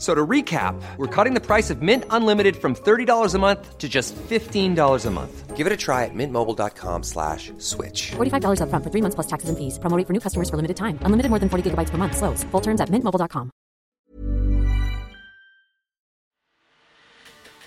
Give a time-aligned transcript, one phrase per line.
[0.00, 3.76] F- So to recap, we're cutting the price of Mint Unlimited from $30 a month
[3.76, 5.56] to just $15 a month.
[5.58, 8.12] Give it a try at mintmobile.com slash switch.
[8.16, 9.78] $45 upfront for three months plus taxes and fees.
[9.78, 10.98] Promo rate for new customers for limited time.
[11.04, 12.16] Unlimited more than 40 gigabytes per month.
[12.16, 12.44] Slows.
[12.44, 13.50] Full terms at mintmobile.com.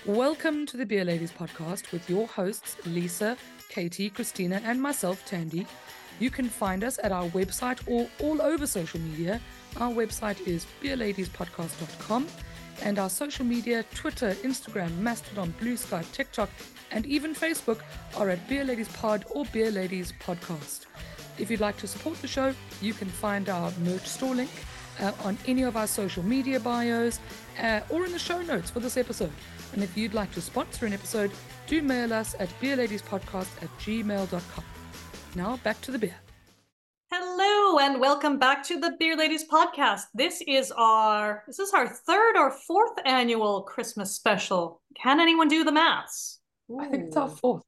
[0.06, 3.36] Welcome to the Beer Ladies podcast with your hosts, Lisa,
[3.68, 5.66] Katie, Christina, and myself, Thandi.
[6.18, 9.40] You can find us at our website or all over social media.
[9.78, 12.26] Our website is beerladiespodcast.com
[12.82, 16.48] and our social media, Twitter, Instagram, Mastodon, Blue Sky, TikTok,
[16.90, 17.80] and even Facebook
[18.16, 20.86] are at Beer Ladies Pod or Beer Ladies Podcast.
[21.38, 24.50] If you'd like to support the show, you can find our merch store link
[25.00, 27.18] uh, on any of our social media bios
[27.60, 29.32] uh, or in the show notes for this episode.
[29.72, 31.32] And if you'd like to sponsor an episode,
[31.66, 34.64] do mail us at beerladiespodcast at gmail.com.
[35.34, 36.23] Now back to the beer.
[37.16, 40.00] Hello and welcome back to the Beer Ladies podcast.
[40.14, 44.80] This is our this is our third or fourth annual Christmas special.
[45.00, 46.40] Can anyone do the maths?
[46.80, 47.62] I think it's our fourth.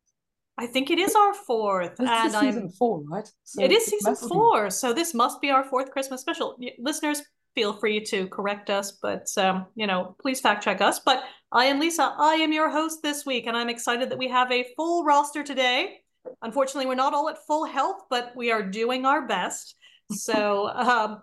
[0.59, 2.69] I think it is our fourth, This and is season I'm.
[2.71, 3.31] four, right?
[3.45, 4.27] So it is season be.
[4.27, 6.57] four, so this must be our fourth Christmas special.
[6.81, 7.23] Listeners,
[7.55, 10.99] feel free to correct us, but um, you know, please fact check us.
[10.99, 12.17] But I am Lisa.
[12.19, 15.45] I am your host this week, and I'm excited that we have a full roster
[15.45, 16.01] today.
[16.43, 19.75] Unfortunately, we're not all at full health, but we are doing our best.
[20.11, 21.23] So um,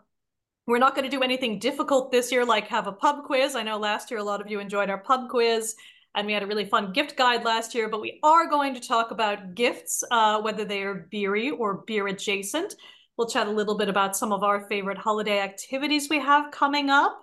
[0.65, 3.55] we're not going to do anything difficult this year, like have a pub quiz.
[3.55, 5.75] I know last year a lot of you enjoyed our pub quiz,
[6.15, 7.89] and we had a really fun gift guide last year.
[7.89, 12.07] But we are going to talk about gifts, uh, whether they are beery or beer
[12.07, 12.75] adjacent.
[13.17, 16.89] We'll chat a little bit about some of our favorite holiday activities we have coming
[16.89, 17.19] up.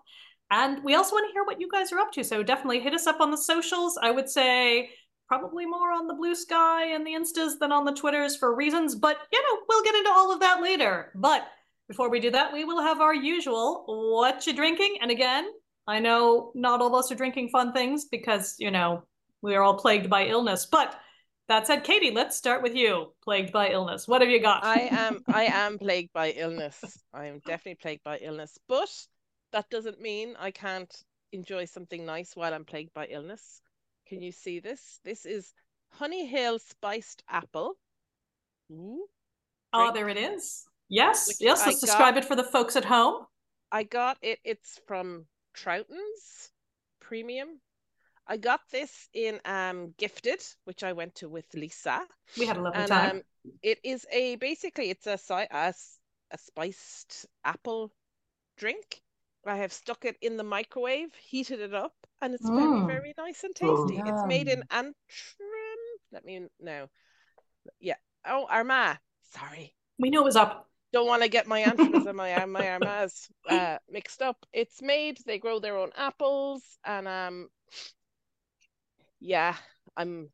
[0.50, 2.24] And we also want to hear what you guys are up to.
[2.24, 3.98] So definitely hit us up on the socials.
[4.00, 4.90] I would say
[5.30, 8.96] probably more on the blue sky and the instas than on the twitters for reasons
[8.96, 11.46] but you know we'll get into all of that later but
[11.86, 15.48] before we do that we will have our usual what you drinking and again
[15.86, 19.04] i know not all of us are drinking fun things because you know
[19.40, 20.98] we are all plagued by illness but
[21.46, 24.80] that said katie let's start with you plagued by illness what have you got I
[24.90, 26.82] am I am plagued by illness.
[27.14, 28.90] I am definitely plagued by illness, but
[29.52, 30.92] that doesn't mean I can't
[31.30, 33.62] enjoy something nice while I'm plagued by illness.
[34.10, 35.00] Can you see this?
[35.04, 35.54] This is
[35.98, 37.76] Honeyhill spiced apple.
[38.72, 39.06] Ooh,
[39.72, 39.94] oh drink.
[39.94, 43.24] there it is yes Which yes let's describe got- it for the folks at home
[43.72, 44.40] I got it.
[44.44, 46.50] It's from Troughton's
[47.00, 47.60] Premium.
[48.26, 52.00] I got this in um Gifted, which I went to with Lisa.
[52.36, 53.22] we had a lovely and time um,
[53.62, 55.98] it is a basically it's a, a a s-
[56.32, 57.92] a spiced apple
[58.56, 59.02] drink.
[59.46, 62.86] I have stuck it in the microwave, heated it up, and it's Mm.
[62.86, 63.96] very very nice and tasty.
[64.04, 64.66] It's made in Yum.
[64.70, 65.80] Antrim.
[66.12, 66.88] Let me know.
[67.80, 67.96] Yeah.
[68.26, 68.98] Oh, Armagh.
[69.32, 69.74] Sorry.
[69.98, 73.30] we know it was up Don't want to get my Antrims and my my Armaghs
[73.48, 74.36] uh, mixed up.
[74.52, 75.18] It's made.
[75.24, 77.48] They grow their own apples, and um,
[79.20, 79.54] yeah,
[79.96, 80.30] I'm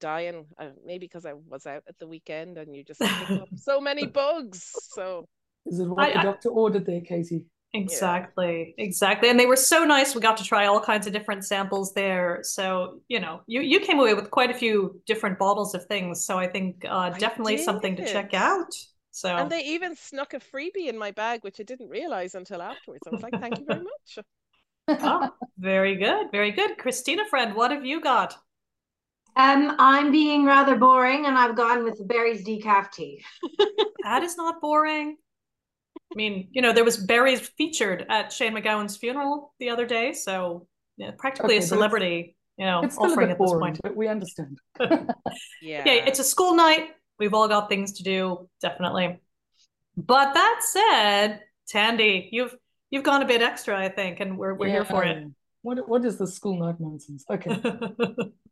[0.00, 0.46] dying.
[0.58, 3.80] Uh, maybe because I was out at the weekend, and you just pick up so
[3.80, 4.70] many bugs.
[4.94, 5.26] So
[5.66, 7.44] Is it what I- the I- doctor ordered there, Katie?
[7.74, 9.28] Exactly, exactly.
[9.28, 10.14] And they were so nice.
[10.14, 12.40] We got to try all kinds of different samples there.
[12.42, 16.24] So, you know, you you came away with quite a few different bottles of things.
[16.24, 18.74] So I think uh, I definitely something to check out.
[19.10, 22.62] So and they even snuck a freebie in my bag, which I didn't realize until
[22.62, 23.02] afterwards.
[23.06, 24.26] I was like, thank you very much.
[24.88, 26.78] oh, very good, very good.
[26.78, 28.34] Christina, friend, what have you got?
[29.36, 33.22] Um, I'm being rather boring, and I've gone with the Barry's decaf tea.
[34.04, 35.16] That is not boring.
[36.12, 40.12] I mean, you know, there was Barry's featured at Shane MacGowan's funeral the other day,
[40.12, 40.66] so
[40.96, 43.80] yeah, practically Okay, a celebrity, you know, It's still a offering bit at this point.
[43.82, 44.58] but we understand.
[45.60, 45.82] Yeah.
[45.84, 46.90] Yeah, it's a school night.
[47.18, 49.20] We've all got things to do, definitely.
[49.96, 51.40] But that said,
[51.72, 52.54] Thandi, you've
[52.90, 55.26] you've gone a bit extra, I think, and we're we're here for it.
[55.62, 57.24] What what is the school night nonsense?
[57.30, 57.60] Okay.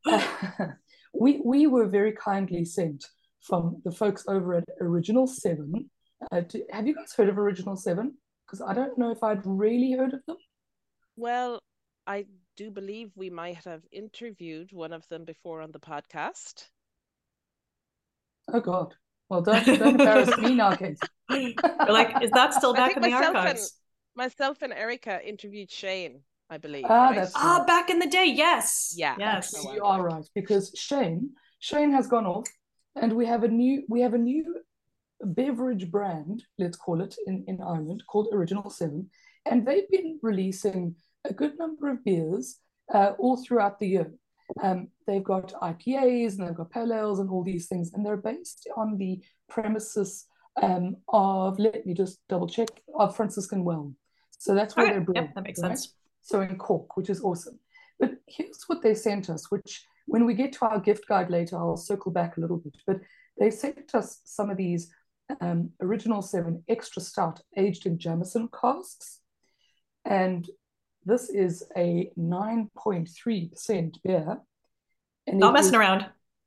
[1.14, 3.04] we we were very kindly sent
[3.42, 5.90] from the folks over at Original Seven.
[6.30, 8.14] Uh, to, have you guys heard of Original Seven?
[8.46, 10.36] Because I don't know if I'd really heard of them.
[11.16, 11.60] Well,
[12.06, 12.26] I
[12.56, 16.68] do believe we might have interviewed one of them before on the podcast.
[18.52, 18.94] Oh God.
[19.28, 20.98] Well, don't, don't embarrass me now, Kate.
[21.28, 23.60] like, is that still back in the archives?
[23.60, 26.84] And, myself and Erica interviewed Shane, I believe.
[26.88, 27.16] Ah, right?
[27.16, 28.94] that's Ah, back in the day, yes.
[28.96, 29.16] Yeah.
[29.18, 29.52] Yes.
[29.74, 32.48] You are right because Shane, Shane has gone off,
[32.94, 34.60] and we have a new we have a new
[35.22, 39.10] beverage brand, let's call it in in Ireland, called Original Seven,
[39.44, 42.58] and they've been releasing a good number of beers
[42.92, 44.12] uh, all throughout the year.
[44.62, 48.16] Um, they've got IPAs and they've got pale ales and all these things, and they're
[48.16, 50.26] based on the premises
[50.62, 53.92] um, of let me just double check of Franciscan Well.
[54.38, 55.16] So that's where Okay, they're brewed.
[55.16, 55.70] Yep, that makes right?
[55.70, 55.94] sense.
[56.22, 57.58] So in Cork, which is awesome.
[57.98, 61.56] But here's what they sent us, which when we get to our gift guide later,
[61.56, 62.76] I'll circle back a little bit.
[62.86, 63.00] But
[63.38, 64.90] they sent us some of these
[65.40, 69.20] um, original seven extra stout aged in Jameson casks.
[70.05, 70.49] And
[71.05, 74.38] this is a 9.3% beer.
[75.26, 76.06] And Not messing around.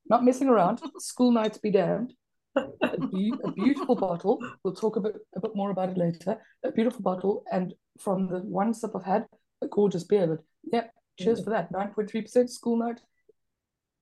[0.09, 0.81] Not messing around.
[0.99, 2.13] School nights be damned.
[2.55, 4.39] A, be- a beautiful bottle.
[4.63, 6.37] We'll talk a bit, a bit more about it later.
[6.63, 7.43] A beautiful bottle.
[7.51, 9.27] And from the one sip I've had,
[9.61, 10.27] a gorgeous beer.
[10.27, 10.39] But
[10.71, 10.87] yeah,
[11.17, 11.71] cheers for that.
[11.71, 12.99] 9.3% school night.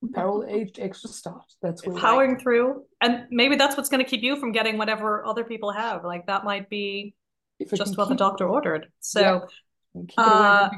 [0.01, 1.45] Barrel aged extra stout.
[1.61, 2.83] That's where Powering through.
[3.01, 6.03] And maybe that's what's going to keep you from getting whatever other people have.
[6.03, 7.15] Like that might be
[7.59, 8.87] if just what the doctor ordered.
[8.99, 9.39] So Yeah.
[10.17, 10.69] Uh,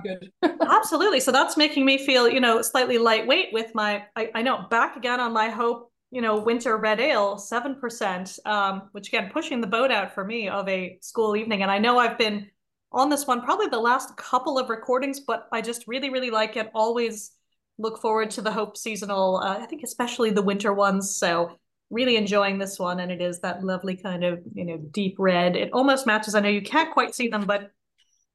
[0.61, 1.19] absolutely.
[1.19, 4.95] So that's making me feel, you know, slightly lightweight with my, I, I know, back
[4.95, 9.67] again on my hope, you know, winter red ale, 7%, um, which again, pushing the
[9.67, 11.61] boat out for me of a school evening.
[11.63, 12.47] And I know I've been
[12.91, 16.55] on this one probably the last couple of recordings, but I just really, really like
[16.55, 16.71] it.
[16.73, 17.31] Always
[17.79, 21.15] look forward to the Hope seasonal, uh, I think especially the winter ones.
[21.15, 21.57] So
[21.89, 22.99] really enjoying this one.
[22.99, 25.55] And it is that lovely kind of, you know, deep red.
[25.55, 27.71] It almost matches, I know you can't quite see them, but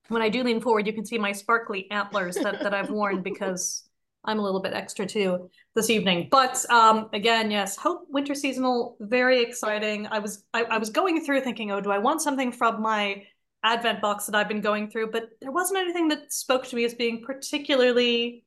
[0.08, 3.22] when I do lean forward, you can see my sparkly antlers that, that I've worn
[3.22, 3.84] because
[4.24, 6.28] I'm a little bit extra too this evening.
[6.30, 10.06] But um, again, yes, Hope Winter Seasonal, very exciting.
[10.06, 13.24] I was I, I was going through thinking, oh, do I want something from my
[13.62, 15.10] Advent box that I've been going through?
[15.10, 18.43] But there wasn't anything that spoke to me as being particularly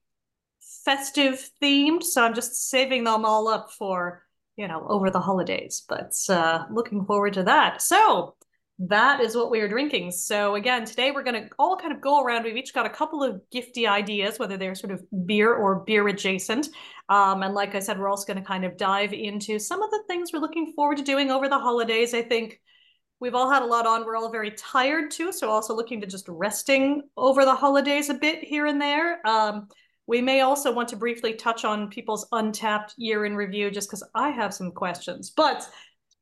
[0.88, 2.02] festive themed.
[2.02, 4.24] So I'm just saving them all up for,
[4.56, 5.84] you know, over the holidays.
[5.88, 7.82] But uh, looking forward to that.
[7.82, 8.36] So
[8.80, 10.12] that is what we are drinking.
[10.12, 12.46] So again, today we're going to all kind of go around.
[12.46, 16.08] We've each got a couple of gifty ideas, whether they're sort of beer or beer
[16.08, 16.70] adjacent.
[17.10, 19.92] Um, and like I said, we're also going to kind of dive into some of
[19.92, 22.14] the things we're looking forward to doing over the holidays.
[22.14, 22.62] I think
[23.20, 24.06] we've all had a lot on.
[24.06, 25.34] We're all very tired too.
[25.34, 29.28] So also looking to just resting over the holidays a bit here and there.
[29.28, 29.68] Um,
[30.08, 34.08] we may also want to briefly touch on people's Untappd year in review, just because
[34.16, 35.30] I have some questions.
[35.30, 35.70] But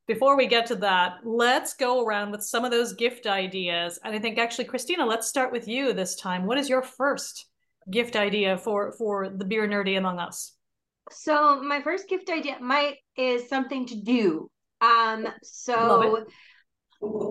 [0.08, 4.00] before we get to that, let's go around with some of those gift ideas.
[4.04, 6.46] And I think actually, Christina, let's start with you this time.
[6.46, 7.48] What is your first
[7.90, 10.54] gift idea for for the beer nerdy among us?
[11.12, 14.50] So my first gift idea might is something to do.
[14.82, 16.26] Um, so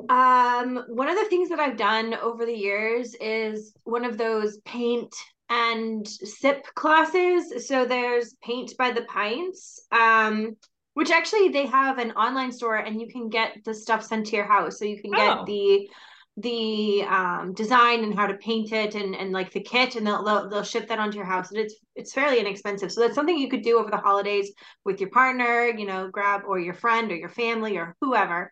[0.08, 4.58] um, one of the things that I've done over the years is one of those
[4.64, 5.14] paint
[5.48, 7.66] and sip classes.
[7.68, 9.80] So there's paint by the pints.
[9.92, 10.56] Um,
[10.94, 14.36] which actually they have an online store and you can get the stuff sent to
[14.36, 14.78] your house.
[14.78, 15.44] So you can get Oh.
[15.44, 15.88] the
[16.36, 20.24] the um design and how to paint it and and like the kit and they'll,
[20.24, 23.38] they'll they'll ship that onto your house and it's it's fairly inexpensive so that's something
[23.38, 24.50] you could do over the holidays
[24.84, 28.50] with your partner you know grab or your friend or your family or whoever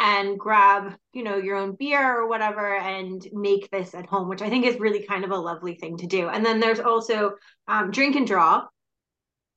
[0.00, 4.42] and grab you know your own beer or whatever and make this at home which
[4.42, 7.32] i think is really kind of a lovely thing to do and then there's also
[7.68, 8.64] um, drink and draw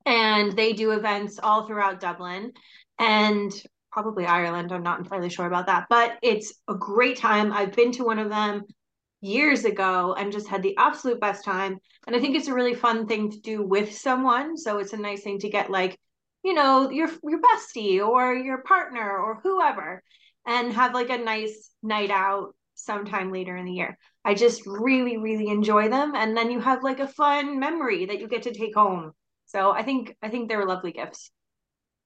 [0.06, 2.52] and they do events all throughout dublin
[2.98, 3.52] and
[3.94, 4.72] probably Ireland.
[4.72, 7.52] I'm not entirely sure about that, but it's a great time.
[7.52, 8.64] I've been to one of them
[9.20, 11.78] years ago and just had the absolute best time.
[12.06, 14.56] And I think it's a really fun thing to do with someone.
[14.58, 15.96] So it's a nice thing to get like,
[16.42, 20.02] you know, your your bestie or your partner or whoever
[20.46, 23.98] and have like a nice night out sometime later in the year.
[24.24, 28.20] I just really really enjoy them and then you have like a fun memory that
[28.20, 29.12] you get to take home.
[29.46, 31.30] So I think I think they're lovely gifts.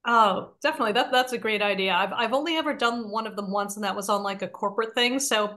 [0.06, 0.92] Oh, definitely.
[0.92, 1.92] That that's a great idea.
[1.94, 4.48] I've I've only ever done one of them once, and that was on like a
[4.48, 5.18] corporate thing.
[5.18, 5.56] So I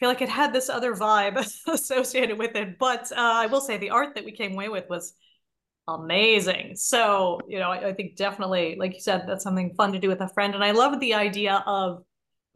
[0.00, 2.78] feel like it had this other vibe associated with it.
[2.78, 5.14] But uh, I will say the art that we came away with was
[5.88, 6.76] amazing.
[6.76, 10.08] So you know, I, I think definitely, like you said, that's something fun to do
[10.08, 10.54] with a friend.
[10.54, 12.04] And I love the idea of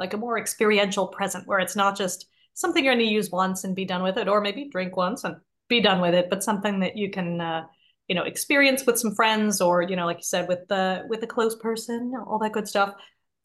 [0.01, 3.63] like a more experiential present where it's not just something you're going to use once
[3.63, 5.37] and be done with it, or maybe drink once and
[5.69, 7.41] be done with it, but something that you can.
[7.41, 7.67] Uh,
[8.09, 11.23] you know experience with some friends or you know like you said with the with
[11.23, 12.93] a close person all that good stuff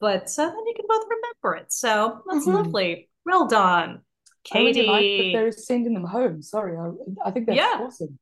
[0.00, 2.54] but uh, then you can both remember it so that's Mhm.
[2.54, 4.00] lovely well done
[4.42, 4.80] Katie.
[4.80, 6.42] I really like that they're sending them home.
[6.42, 7.78] Sorry, I, I think that's Yeah.
[7.80, 8.18] awesome.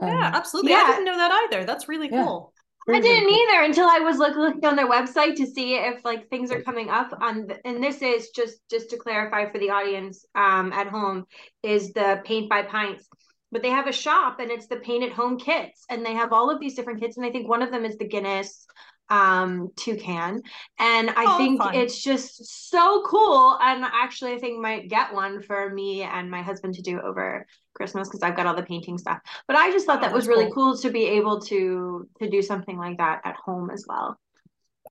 [0.00, 0.70] Yeah, Um, absolutely.
[0.70, 0.84] yeah.
[0.86, 1.64] I didn't know that either.
[1.64, 2.24] That's really Yeah.
[2.24, 2.52] cool.
[2.90, 6.28] I didn't either until I was look, looking on their website to see if like
[6.28, 9.70] things are coming up on the, and this is just just to clarify for the
[9.70, 11.24] audience um at home
[11.62, 13.06] is the paint by pints.
[13.50, 16.32] But they have a shop and it's the paint at home kits and they have
[16.32, 18.66] all of these different kits and I think one of them is the Guinness
[19.10, 20.42] um toucan
[20.78, 21.72] and I Oh, think fun.
[21.72, 26.42] it's just so cool and actually I think might get one for me and my
[26.42, 29.86] husband to do over Christmas because I've got all the painting stuff but I just
[29.86, 30.54] thought Oh, that was that's really cool.
[30.54, 34.18] cool to be able to to do something like that at home as well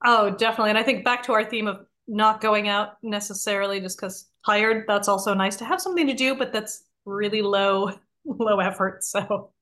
[0.04, 0.70] Oh, definitely.
[0.70, 4.84] And I think back to our theme of not going out necessarily just because tired,
[4.86, 7.92] that's also nice to have something to do, but that's really low,
[8.24, 9.04] low effort.
[9.04, 9.52] So,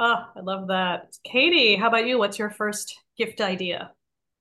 [0.00, 1.14] oh, I love that.
[1.22, 2.18] Katie, how about you?
[2.18, 3.92] What's your first gift idea?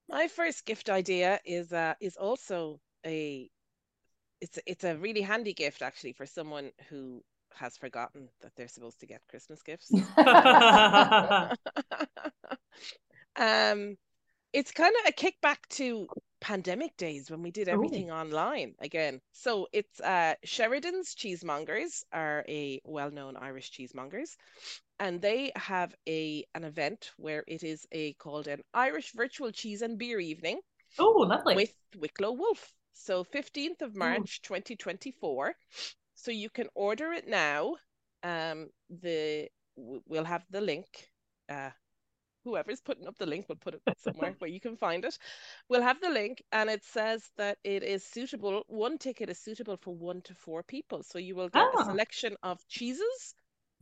[0.10, 3.50] My first gift idea is uh is also a
[4.42, 7.22] it's it's a really handy gift actually for someone who
[7.56, 9.92] has forgotten that they're supposed to get Christmas gifts.
[13.36, 13.98] um
[14.52, 16.08] it's kind of a kickback to
[16.42, 19.20] pandemic days when we did everything online again.
[19.34, 24.36] So it's uh Sheridan's Cheesemongers are a well-known Irish cheesemongers
[25.00, 29.82] and they have a an event where it is a called an Irish virtual cheese
[29.82, 30.60] and beer evening
[30.98, 31.56] Oh, lovely.
[31.56, 32.74] with Wicklow Wolf.
[32.94, 35.56] So 15th of March 2024.
[36.16, 37.76] So you can order it now.
[38.24, 40.88] Um the we'll have the link.
[41.48, 41.70] Uh
[42.44, 45.18] whoever's putting up the link will put it somewhere where you can find it.
[45.70, 49.78] We'll have the link and it says that it is suitable one ticket is suitable
[49.78, 51.04] for 1 to 4 people.
[51.04, 51.84] So you will get a Ah.
[51.84, 53.36] selection of cheeses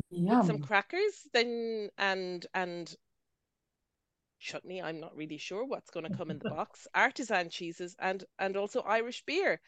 [0.10, 0.39] Yum.
[0.39, 2.96] with some crackers then and and
[4.39, 6.88] chutney i'm not really sure what's going to come in the box.
[6.94, 9.60] Artisan cheeses and and also irish beer.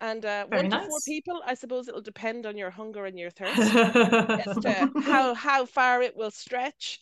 [0.00, 3.18] And uh Very one to four people i suppose it'll depend on your hunger and
[3.18, 3.58] your thirst
[4.38, 7.00] as to how how far it will stretch.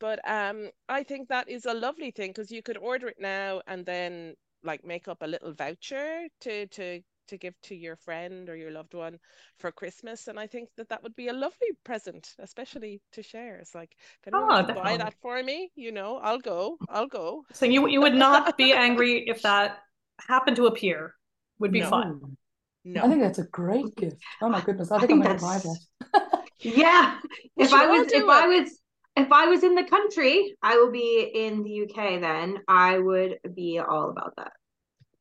[0.00, 3.62] But um i think that is a lovely thing because you could order it now
[3.66, 4.34] and then
[4.64, 8.70] like make up a little voucher to to to give to your friend or your
[8.70, 9.18] loved one
[9.58, 10.28] for Christmas.
[10.28, 13.56] And I think that that would be a lovely present, especially to share.
[13.56, 17.08] It's like, if anyone Oh, wants buy that for me, you know, I'll go, I'll
[17.08, 17.44] go.
[17.52, 19.78] So you you would not be angry if that
[20.28, 21.14] happened to appear.
[21.58, 21.82] Would be No.
[21.82, 22.36] fun.
[22.84, 23.02] No.
[23.02, 24.18] I think that's a great gift.
[24.40, 25.78] Oh my goodness, I I think, think I'm going to buy that.
[26.62, 27.18] Yeah.
[27.58, 28.78] If should I was do if I was
[29.16, 32.58] if I was in the country, I will be in the UK then.
[32.68, 34.52] I would be all about that.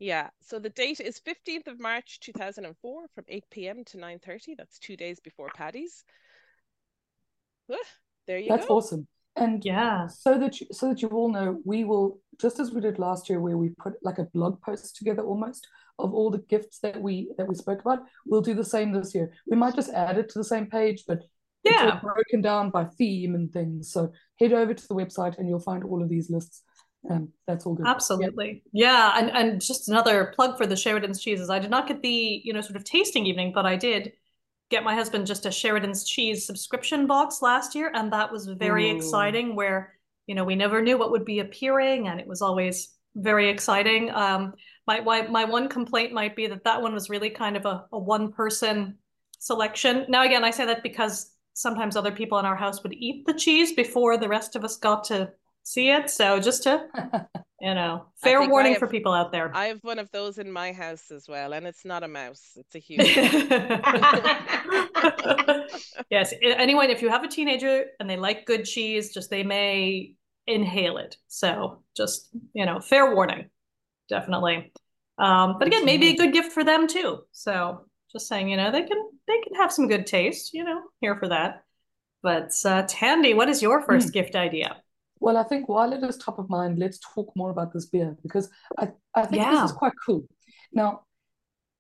[0.01, 0.29] Yeah.
[0.41, 3.84] So the date is 15th of March 2004 from 8 p.m.
[3.86, 4.55] to 9:30.
[4.58, 6.03] That's two days before Paddy's.
[7.67, 7.77] Whew,
[8.25, 8.55] there you go.
[8.55, 8.77] That's go.
[8.77, 9.08] awesome.
[9.36, 10.08] And Yeah.
[10.08, 13.29] so that you, so that you all know, we will just as we did last
[13.29, 15.67] year, where we put like a blog post together almost
[16.00, 18.00] of all the gifts that we that we spoke about.
[18.25, 19.31] We'll do the same this year.
[19.46, 21.20] We might just add it to the same page, but
[21.63, 22.00] it's all Yeah.
[22.01, 23.91] broken down by theme and things.
[23.91, 26.63] So head over to the website and you'll find all of these lists.
[27.10, 27.86] Um, that's all good.
[27.86, 27.91] Yeah.
[27.91, 28.63] Absolutely.
[28.72, 29.13] Yeah.
[29.17, 31.50] And and just another plug for the Sheridan's cheeses.
[31.50, 34.13] I did not get the, you know, sort of tasting evening, but I did
[34.70, 38.91] get my husband just a Sheridan's cheese subscription box last year, and that was very
[38.91, 38.96] Ooh.
[38.96, 39.93] exciting where,
[40.27, 44.10] you know, we never knew what would be appearing and it was always very exciting.
[44.12, 44.53] Um
[44.88, 47.86] my my, my one complaint might be that that one was really kind of a,
[47.91, 48.98] a one person
[49.39, 50.05] selection.
[50.08, 53.34] Now again, I say that because sometimes other people in our house would eat the
[53.34, 55.31] cheese before the rest of us got to
[55.63, 56.10] see it.
[56.10, 56.88] So just to
[57.62, 59.56] you know, fair warning have- for people out there.
[59.56, 62.58] I have one of those in my house as well, and it's not a mouse,
[62.58, 63.06] it's a human.
[66.10, 70.13] yes, anyone, if you have a teenager and they like good cheese, just they may
[70.48, 71.18] inhale it.
[71.27, 73.50] So just, you know, fair warning,
[74.10, 74.74] definitely.
[75.20, 77.20] Um, but again, maybe a good gift for them too.
[77.32, 80.82] So just saying, you know, they can they can have some good taste, you know,
[81.00, 81.63] here for that.
[82.24, 84.77] But uh, Thandi, what is your first gift idea?
[85.22, 88.18] Well, I think while it is top of mind, let's talk more about this beer
[88.24, 90.25] because I, I think this is quite cool.
[90.74, 91.01] Now,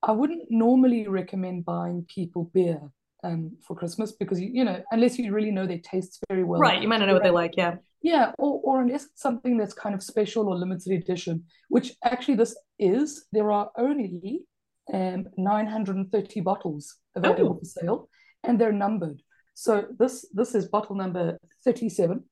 [0.03, 2.79] I wouldn't normally recommend buying people beer
[3.23, 6.59] um, for Christmas because, you, you know, unless you really know their tastes very well.
[6.61, 7.75] Right, you might not know what they like, yeah.
[8.01, 12.35] Yeah, or, or unless it's something that's kind of special or limited edition, which actually
[12.35, 14.41] this is, there are only
[14.93, 17.59] um, 930 bottles available Oh.
[17.59, 18.09] for sale
[18.43, 19.21] and they're numbered.
[19.53, 22.23] So this this is bottle number 37,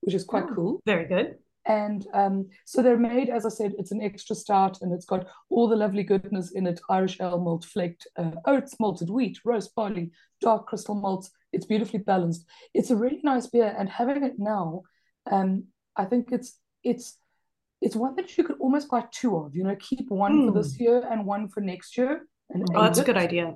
[0.00, 0.54] which is quite Oh.
[0.54, 0.80] cool.
[0.86, 1.36] Very good.
[1.66, 5.26] And um, so they're made, as I said, it's an extra stout and it's got
[5.50, 9.74] all the lovely goodness in it Irish ale malt, flaked uh, oats, malted wheat, roast
[9.74, 11.30] barley, dark crystal malts.
[11.52, 12.46] It's beautifully balanced.
[12.72, 14.82] It's a really nice beer, and having it now,
[15.30, 15.64] um,
[15.96, 17.18] I think it's it's
[17.82, 19.54] it's one that you could almost buy two of.
[19.54, 22.26] You know, keep one for this year and one for next year.
[22.50, 23.54] And Oh, that's a good idea.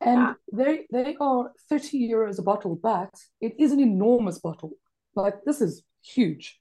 [0.00, 0.34] And Yeah.
[0.52, 4.72] they they are 30 euros a bottle, but it is an enormous bottle.
[5.14, 6.58] Like this is huge.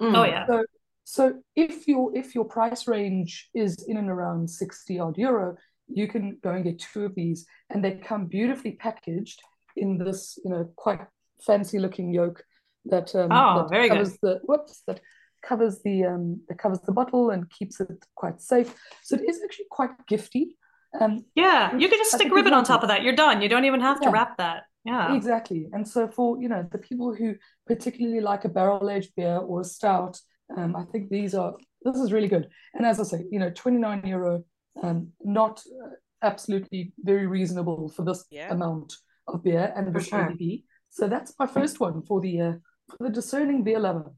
[0.00, 0.16] Mm.
[0.16, 0.46] Oh yeah.
[0.46, 0.64] So
[1.04, 5.56] so if your if your price range is in and around 60 odd euro,
[5.88, 9.40] you can go and get two of these, and they come beautifully packaged
[9.76, 11.00] in this, you know, quite
[11.44, 12.42] fancy looking yoke
[12.86, 13.98] that um Oh, that very good.
[13.98, 15.00] covers the whoops that
[15.42, 18.74] covers the um that covers the bottle and keeps it quite safe.
[19.02, 20.54] So it is actually quite gifty.
[21.00, 22.76] Um Yeah, you can just I stick ribbon on example.
[22.76, 23.02] top of that.
[23.02, 23.42] You're done.
[23.42, 24.64] You don't even have to wrap that.
[24.84, 25.14] Yeah.
[25.14, 25.68] Exactly.
[25.72, 27.34] And so for, you know, the people who
[27.66, 30.18] particularly like a barrel-aged beer or a stout,
[30.56, 32.48] um, I think these are this is really good.
[32.74, 34.44] And as I say, you know, 29 euro,
[34.82, 35.90] um, not uh,
[36.22, 38.50] absolutely very reasonable for this Yeah.
[38.52, 38.94] amount
[39.28, 40.30] of beer and For sure.
[40.30, 40.64] ABV.
[40.90, 42.52] So that's my first one for the uh,
[42.90, 44.12] for the discerning beer lover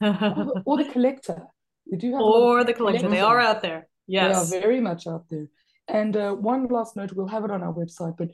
[0.00, 1.42] or the, or the collector.
[1.90, 3.08] We do have a lot of Or the collector.
[3.08, 3.88] They are out there.
[4.08, 5.46] they are very much out there.
[5.88, 8.30] And uh, one last note, we'll have it on our website, but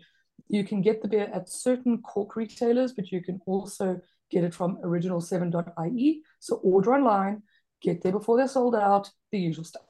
[0.51, 4.53] you can get the beer at certain cork retailers, but you can also get it
[4.53, 6.23] from original7.ie.
[6.41, 7.43] So order online,
[7.81, 9.83] get there before they're sold out, the usual stuff.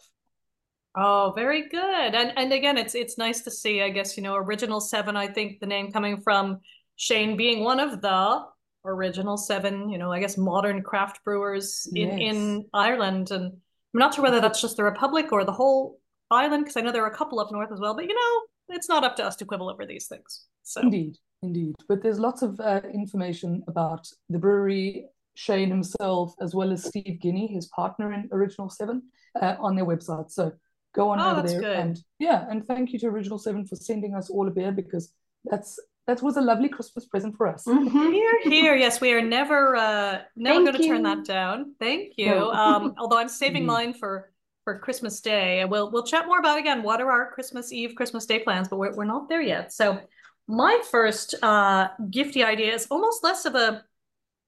[0.94, 2.14] Oh, very good.
[2.14, 5.28] And and again, it's it's nice to see, I guess, you know, Original Seven, I
[5.28, 6.58] think the name coming from
[6.96, 8.44] Shane being one of the
[8.84, 12.18] original seven, you know, I guess modern craft brewers in Yes.
[12.18, 13.30] in Ireland.
[13.30, 16.00] And I'm not sure whether that's just the Republic or the whole
[16.30, 18.40] island, because I know there are a couple up north as well, but you know,
[18.72, 20.44] it's not up to us to quibble over these things.
[20.62, 21.74] So Indeed, indeed.
[21.88, 27.18] But there's lots of uh, information about the brewery, Shane himself, as well as Steve
[27.20, 29.02] Guinea, his partner in Original Seven,
[29.40, 30.30] uh, on their website.
[30.30, 30.52] So
[30.94, 31.76] go on Oh, over that's there good.
[31.76, 35.12] and yeah, and thank you to Original Seven for sending us all a beer because
[35.44, 37.64] that's that was a lovely Christmas present for us.
[37.66, 38.12] Mhm.
[38.12, 41.74] Here, here, yes, we are never uh never going to turn that down.
[41.78, 42.26] Thank you.
[42.30, 42.50] No.
[42.52, 44.29] Um, although I'm saving mine for
[44.70, 47.94] for Christmas Day, and we'll we'll chat more about again what are our Christmas Eve,
[47.96, 49.72] Christmas Day plans, but we're we're not there yet.
[49.72, 49.98] So
[50.46, 53.82] my first uh gifty idea is almost less of a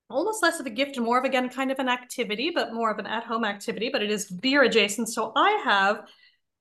[0.08, 2.90] almost less of a gift and more of again kind of an activity, but more
[2.92, 5.08] of an at-home activity, but it is beer adjacent.
[5.08, 6.04] So I have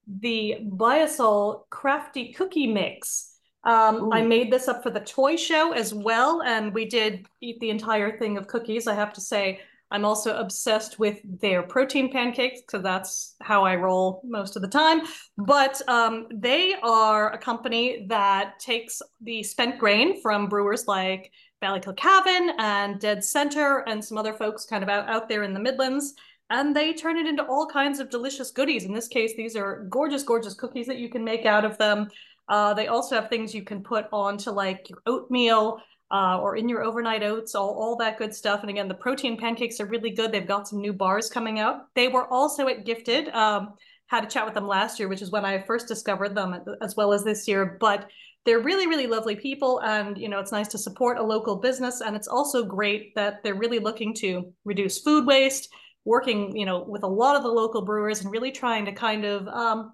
[0.08, 3.36] the Biasol Crafty Cookie Mix.
[3.64, 7.60] Um, I made this up for the toy show as well, and we did eat
[7.60, 8.88] the entire thing of cookies.
[8.88, 9.60] I have to say,
[9.92, 14.68] I'm also obsessed with their protein pancakes because that's how I roll most of the
[14.68, 15.02] time.
[15.38, 22.52] But um, they are a company that takes the spent grain from brewers like Ballykilcavan
[22.58, 26.16] and Dead Center and some other folks kind of out, out there in the Midlands
[26.52, 28.84] and they turn it into all kinds of delicious goodies.
[28.84, 32.10] In this case, these are gorgeous, gorgeous cookies that you can make out of them.
[32.50, 35.80] Uh, they also have things you can put onto like your oatmeal
[36.12, 38.62] uh, or in your overnight oats, all, all that good stuff.
[38.62, 40.32] And again, the protein pancakes are really good.
[40.32, 41.86] They've got some new bars coming out.
[41.96, 43.30] They were also at Gifted.
[43.30, 43.74] Um,
[44.08, 46.96] had a chat with them last year, which is when I first discovered them, as
[46.98, 47.78] well as this year.
[47.80, 48.10] But
[48.44, 52.02] they're really, really lovely people, and you know, it's nice to support a local business.
[52.02, 55.70] And it's also great that they're really looking to reduce food waste
[56.04, 59.24] working, you know, with a lot of the local brewers and really trying to kind
[59.24, 59.94] of, um,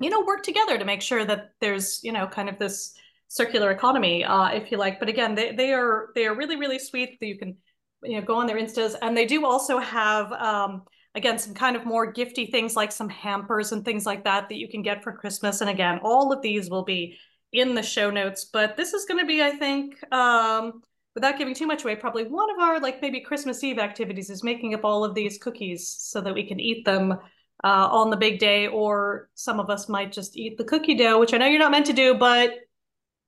[0.00, 2.94] you know, work together to make sure that there's, you know, kind of this
[3.32, 5.00] circular economy, uh, if you like.
[5.00, 7.18] But again, they they are they are really really sweet.
[7.20, 7.56] You can,
[8.02, 10.32] you know, go on their instas, and they do also have.
[10.32, 10.82] Um,
[11.14, 14.56] again, some kind of more gifty things like some hampers and things like that that
[14.56, 15.60] you can get for Christmas.
[15.60, 17.18] And again, all of these will be
[17.52, 18.46] in the show notes.
[18.46, 20.80] But this is going to be, I think, um,
[21.14, 24.42] without giving too much away, probably one of our like maybe Christmas Eve activities is
[24.42, 28.16] making up all of these cookies so that we can eat them uh, on the
[28.16, 31.46] big day, or some of us might just eat the cookie dough, which I know
[31.46, 32.54] you're not meant to do, but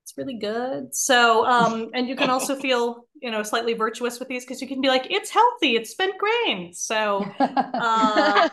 [0.04, 0.94] it's really good.
[0.94, 4.68] So, um, and you can also feel, you know, slightly virtuous with these because you
[4.68, 6.72] can be like, it's healthy, it's spent grain.
[6.74, 8.48] So, uh,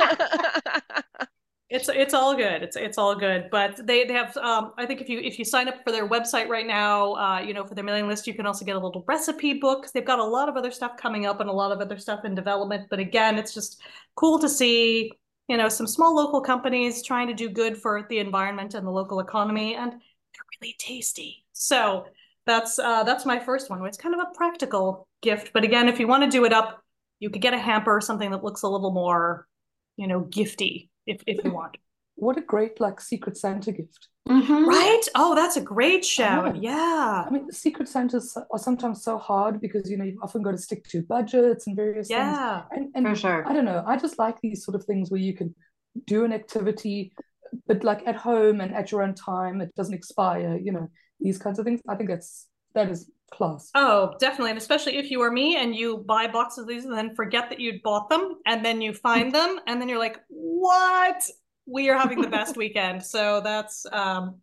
[1.70, 2.64] it's it's all good.
[2.64, 3.50] It's it's all good.
[3.50, 6.08] But they they have um I think if you if you sign up for their
[6.08, 8.80] website right now, uh, you know, for their mailing list, you can also get a
[8.80, 9.88] little recipe book.
[9.94, 12.26] They've got a lot of other stuff coming up and a lot of other stuff
[12.26, 12.88] in development.
[12.90, 13.82] But again, it's just
[14.16, 15.12] cool to see,
[15.48, 18.92] you know, some small local companies trying to do good for the environment and the
[18.92, 21.41] local economy, and they're really tasty.
[21.54, 22.06] So
[22.46, 23.86] that's uh that's my first one.
[23.86, 25.52] It's kind of a practical gift.
[25.54, 26.82] But again, if you want to do it up,
[27.20, 29.48] you could get a hamper, or something that looks a little more,
[29.98, 31.78] you know, gifty if if you want.
[32.16, 34.08] What a great like Secret Santa gift.
[34.28, 34.68] Mhm.
[34.68, 35.02] Right?
[35.16, 36.56] Oh, that's a great shout.
[36.56, 36.62] know.
[36.62, 37.26] Yeah.
[37.26, 40.58] I mean, Secret Santas are sometimes so hard because you know you've often got to
[40.58, 42.20] stick to budgets and various things.
[42.20, 42.64] Yeah.
[42.72, 43.48] And and For sure.
[43.48, 45.56] I don't know, I just like these sort of things where you can
[46.06, 47.14] do an activity,
[47.68, 50.88] but like at home and at your own time, it doesn't expire, you know,
[51.22, 51.82] these kinds of things.
[51.88, 53.72] I think that's that is class.
[53.76, 54.52] Oh, definitely.
[54.52, 57.50] And especially if you are me and you buy boxes of these and then forget
[57.50, 61.24] that you'd bought them and then you find them and then you're like, what?
[61.66, 63.04] We are having the best weekend.
[63.04, 64.36] So that's um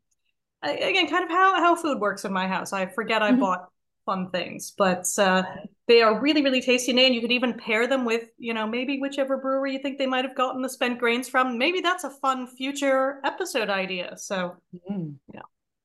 [0.62, 2.72] again, kind of how how food works in my house.
[2.72, 3.40] I forget I Mhm.
[3.40, 3.68] bought
[4.06, 5.42] fun things, but uh,
[5.86, 6.92] they are really really tasty.
[6.92, 10.06] And you could even pair them with you know maybe whichever brewery you think they
[10.06, 11.58] might have gotten the spent grains from.
[11.58, 14.16] Maybe that's a fun future episode idea.
[14.16, 14.56] So
[14.90, 15.16] Mm.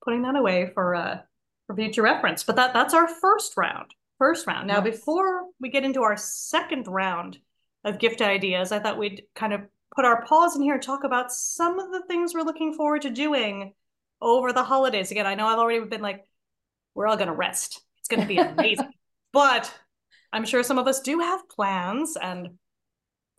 [0.04, 1.18] Putting that away for uh
[1.66, 2.42] for future reference.
[2.42, 3.92] But that that's our first round.
[4.18, 4.68] First round.
[4.68, 4.96] Now, Nice.
[4.96, 7.38] before we get into our second round
[7.84, 9.62] of gift ideas, I thought we'd kind of
[9.94, 13.02] put our pause in here and talk about some of the things we're looking forward
[13.02, 13.74] to doing
[14.20, 15.10] over the holidays.
[15.10, 16.24] Again, I know I've already been like,
[16.94, 17.82] we're all gonna rest.
[17.98, 18.90] It's gonna be amazing.
[19.32, 19.72] but
[20.32, 22.50] I'm sure some of us do have plans, and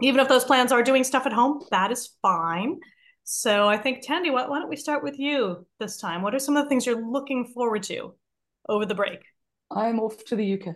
[0.01, 2.79] even if those plans are doing stuff at home, that is fine.
[3.27, 6.21] So I think, Thandi, why, why don't we start with you this time?
[6.21, 8.13] What are some of the things you're looking forward to
[8.69, 9.19] over the break?
[9.71, 10.75] I'm off to the UK.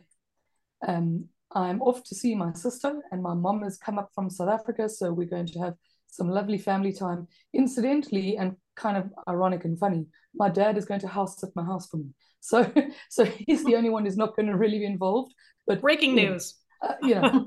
[0.86, 4.50] Um, I'm off to see my sister, and my mum has come up from South
[4.50, 5.76] Africa, so we're going to have
[6.08, 7.28] some lovely family time.
[7.54, 11.64] Incidentally, and kind of ironic and funny, my dad is going to house sit my
[11.64, 12.10] house for me.
[12.40, 12.72] So,
[13.12, 15.36] so he's the only one who's not going to really be involved.
[15.68, 16.56] But Breaking news.
[16.82, 17.46] Uh, you know,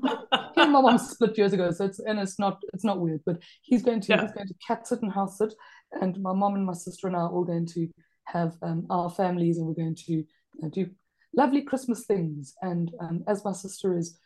[0.55, 3.21] he and my mum split years ago, so it's and it's not it's not weird.
[3.25, 4.21] But he's going to Yeah.
[4.21, 5.53] he's going to cat sit and house sit,
[6.01, 7.87] and my mum and my sister and I are all going to
[8.25, 10.25] have um, our families, and we're going to you
[10.59, 10.89] know, do
[11.35, 12.53] lovely Christmas things.
[12.61, 14.17] And um, as my sister is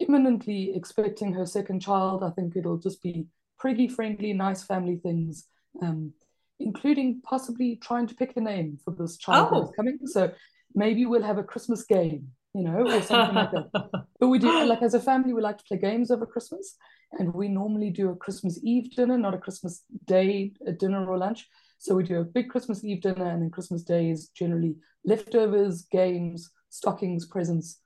[0.00, 3.26] imminently expecting her second child, I think it'll just be
[3.58, 5.46] pretty friendly, nice family things,
[5.82, 6.12] um,
[6.60, 9.60] including possibly trying to pick a name for this child Oh.
[9.60, 9.98] that's coming.
[10.06, 10.32] So
[10.74, 14.04] maybe we'll have a Christmas game, you know, or something like that.
[14.20, 16.76] But we do, like as a family, we like to play games over Christmas.
[17.12, 21.16] And we normally do a Christmas Eve dinner, not a Christmas Day a dinner or
[21.16, 21.46] lunch.
[21.78, 25.82] So we do a big Christmas Eve dinner, and then Christmas Day is generally leftovers,
[25.90, 27.80] games, stockings, presents,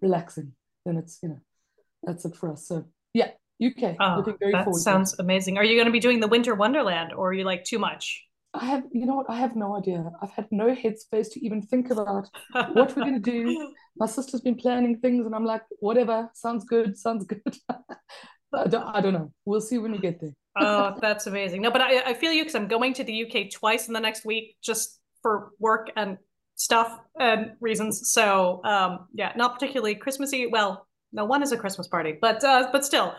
[0.00, 0.52] relaxing.
[0.86, 1.40] Then it's, you know,
[2.04, 2.66] that's it for us.
[2.66, 3.30] So yeah,
[3.62, 3.96] UK.
[4.00, 5.58] Oh, looking very that forward to sounds amazing.
[5.58, 8.24] Are you going to be doing the Winter Wonderland, or are you like too much?
[8.54, 9.30] I have, you know what?
[9.30, 10.10] I have no idea.
[10.20, 13.72] I've had no headspace to even think about what we're going to do.
[13.96, 17.42] My sister's been planning things, and I'm like, whatever, sounds good, sounds good.
[18.54, 19.32] I don't, I don't know.
[19.46, 20.34] We'll see when we get there.
[20.60, 21.62] oh, that's amazing.
[21.62, 24.00] No, but I, I feel you because I'm going to the UK twice in the
[24.00, 26.18] next week just for work and
[26.56, 28.12] stuff and reasons.
[28.12, 30.46] So, um, yeah, not particularly Christmassy.
[30.46, 33.14] Well, no, one is a Christmas party, but uh, but still,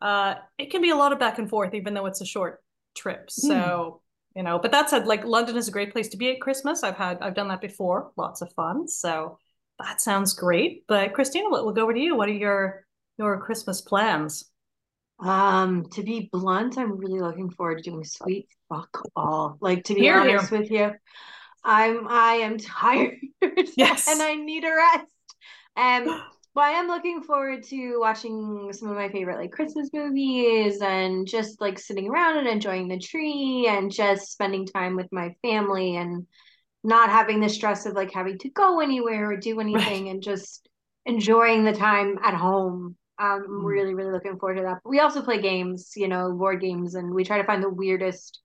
[0.00, 2.62] uh, it can be a lot of back and forth, even though it's a short
[2.96, 3.30] trip.
[3.30, 4.01] So,
[4.36, 6.82] you know, but that said, like London is a great place to be at Christmas.
[6.82, 8.88] I've had I've done that before, lots of fun.
[8.88, 9.38] So
[9.78, 10.84] that sounds great.
[10.86, 12.16] But Christina, we'll, go over to you.
[12.16, 12.84] What are your
[13.18, 14.44] your Christmas plans?
[15.20, 19.56] Um, to be blunt, I'm really looking forward to doing sweet fuck all.
[19.60, 20.38] Like to be Here, here.
[20.38, 20.92] honest with you,
[21.64, 23.18] I'm I am tired
[23.76, 24.08] Yes.
[24.08, 25.06] and I need a rest.
[25.76, 26.22] Um,
[26.54, 31.26] but I am looking forward to watching some of my favorite like Christmas movies and
[31.26, 35.96] just like sitting around and enjoying the tree and just spending time with my family
[35.96, 36.26] and
[36.84, 40.68] not having the stress of like having to go anywhere or do anything and just
[41.06, 42.96] enjoying the time at home.
[43.18, 43.64] I'm Mm.
[43.64, 44.80] really, really looking forward to that.
[44.84, 48.40] We also play games, you know, board games, and we try to find the weirdest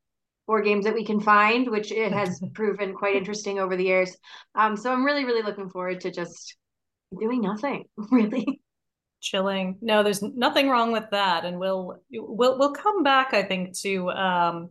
[0.46, 4.16] board games that we can find, which it has proven quite interesting over the years.
[4.56, 6.56] Um, so I'm really, really looking forward to just
[7.18, 8.62] doing nothing, really.
[9.22, 9.78] chilling.
[9.82, 13.34] No, there's nothing wrong with that, and we'll we'll we'll come back.
[13.34, 14.70] I think to um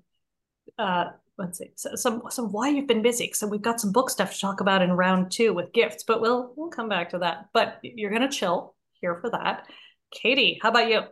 [0.79, 1.07] uh
[1.39, 3.33] let's see so, some some why you've been busy.
[3.35, 6.21] So we've got some book stuff to talk about in round two with gifts, but
[6.21, 7.47] we'll we'll come back to that.
[7.53, 9.67] But you're gonna chill here for that.
[10.13, 11.03] Katie, how about you?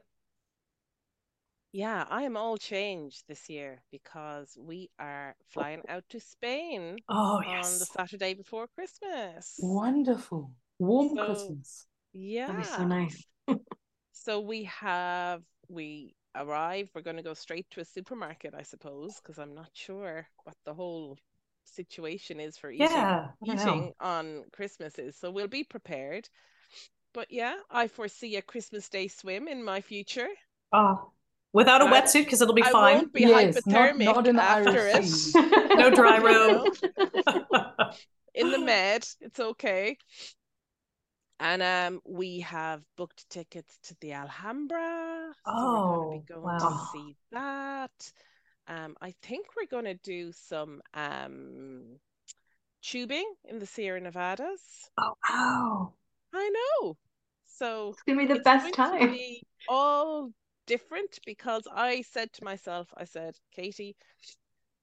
[1.72, 7.40] Yeah, I am all changed this year because we are flying out to Spain Oh
[7.44, 7.72] yes.
[7.72, 9.56] on the Saturday before Christmas.
[9.58, 10.52] Wonderful.
[10.78, 11.86] Warm So- Christmas.
[12.12, 12.46] Yeah.
[12.46, 13.24] That'd be so nice.
[14.16, 16.88] So we have we arrive.
[16.94, 20.56] We're going to go straight to a supermarket, I suppose, because I'm not sure what
[20.64, 21.18] the whole
[21.64, 23.26] situation is for eating yeah.
[23.42, 23.62] I don't know.
[23.62, 25.16] eating on Christmas is.
[25.18, 26.26] So we'll be prepared.
[27.12, 30.28] But yeah, I foresee a Christmas Day swim in my future.
[30.72, 31.10] Oh,
[31.52, 32.96] without a I- wetsuit because it'll be I fine.
[32.96, 35.76] won't be Yes, hypothermic not in the after Irish it.
[35.78, 36.78] No dry You road.
[38.34, 39.98] in the med, it's okay.
[41.40, 45.32] And um, we have booked tickets to the Alhambra.
[45.60, 46.58] So we're going to Oh, be going wow.
[46.58, 48.12] to see that.
[48.66, 51.98] Um, I think we're going to do some um
[52.82, 54.90] tubing in the Sierra Nevadas.
[54.98, 55.92] oh wow.
[56.34, 56.96] I know.
[57.46, 59.12] So It's gonna be the best time.
[59.12, 60.30] be all
[60.66, 63.96] different because I said to myself, I said, Katie,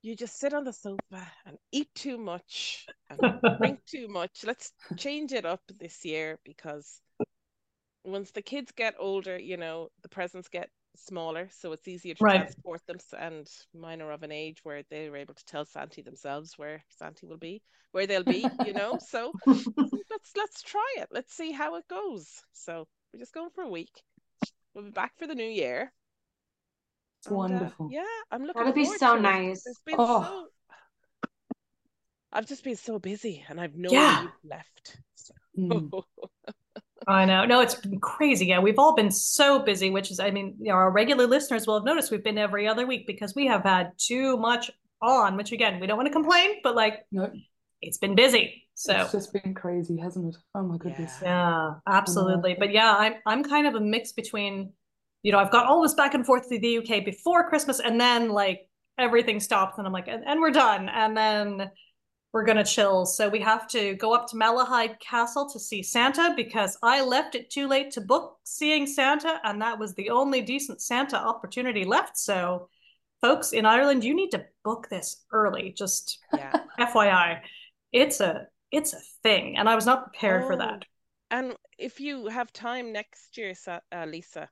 [0.02, 3.22] you just sit on the sofa and eat too much and
[3.60, 4.44] drink too much.
[4.46, 7.02] Let's change it up this year because
[8.04, 12.24] once the kids get older, you know, the presents get smaller, so it's easier to
[12.24, 12.26] Right.
[12.26, 12.98] transport them.
[13.18, 16.84] And mine are of an age where they were able to tell Santi themselves where
[16.90, 17.62] Santi will be,
[17.92, 18.98] where they'll be, you know.
[19.00, 19.36] So
[20.10, 21.10] let's let's try it.
[21.12, 22.44] Let's see how it goes.
[22.54, 24.04] So we're just going for a week.
[24.74, 25.92] We'll be back for the new year.
[27.21, 27.89] It's And, uh, wonderful.
[27.91, 29.21] yeah, I'm looking That'd be so to it.
[29.21, 29.63] nice.
[29.67, 30.47] It's been Oh.
[31.23, 31.29] so.
[32.34, 34.27] I've just been so busy, and I've no Yeah.
[34.43, 34.97] left.
[35.15, 35.91] So- Mm.
[37.07, 37.45] I know.
[37.45, 38.45] No, it's been crazy.
[38.47, 41.67] Yeah, we've all been so busy, which is, I mean, you know, our regular listeners
[41.67, 45.36] will have noticed we've been every other week because we have had too much on,
[45.36, 47.31] which again, we don't want to complain, but like No,
[47.81, 48.67] it's been busy.
[48.75, 50.41] So it's just been crazy, hasn't it?
[50.55, 51.17] Oh my goodness.
[51.21, 51.27] Yeah.
[51.27, 52.55] yeah, absolutely.
[52.57, 54.73] But yeah, I'm I'm kind of a mix between,
[55.23, 57.99] you know, I've got all this back and forth to the UK before Christmas, and
[57.99, 61.69] then like everything stops, and I'm like, and, and we're done, and then
[62.34, 63.05] we're gonna chill.
[63.05, 67.36] So we have to go up to Malahide Castle to see Santa because I left
[67.36, 71.84] it too late to book seeing Santa, and that was the only decent Santa opportunity
[71.86, 72.17] left.
[72.17, 72.69] So,
[73.21, 75.73] folks in Ireland, you need to book this early.
[75.77, 76.53] Just yeah.
[76.79, 77.41] FYI,
[77.91, 80.86] it's a it's a thing, and I was not prepared for Oh, that.
[81.31, 84.49] And if you have time next year, uh, Lisa,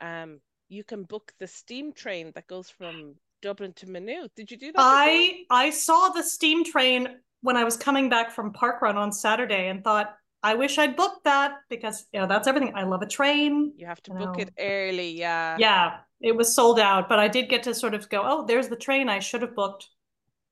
[0.00, 4.34] um, you can book the steam train that goes from Dublin to Maynooth.
[4.34, 4.86] Did you do that?
[4.86, 9.68] I I saw the steam train when I was coming back from Parkrun on Saturday
[9.68, 12.74] and thought, I wish I'd booked that because you know that's everything.
[12.74, 13.72] I love a train.
[13.76, 14.42] You have to I book know.
[14.42, 15.58] it early, yeah.
[15.58, 18.68] Yeah, it was sold out, but I did get to sort of go, oh, there's
[18.68, 19.88] the train I should have booked.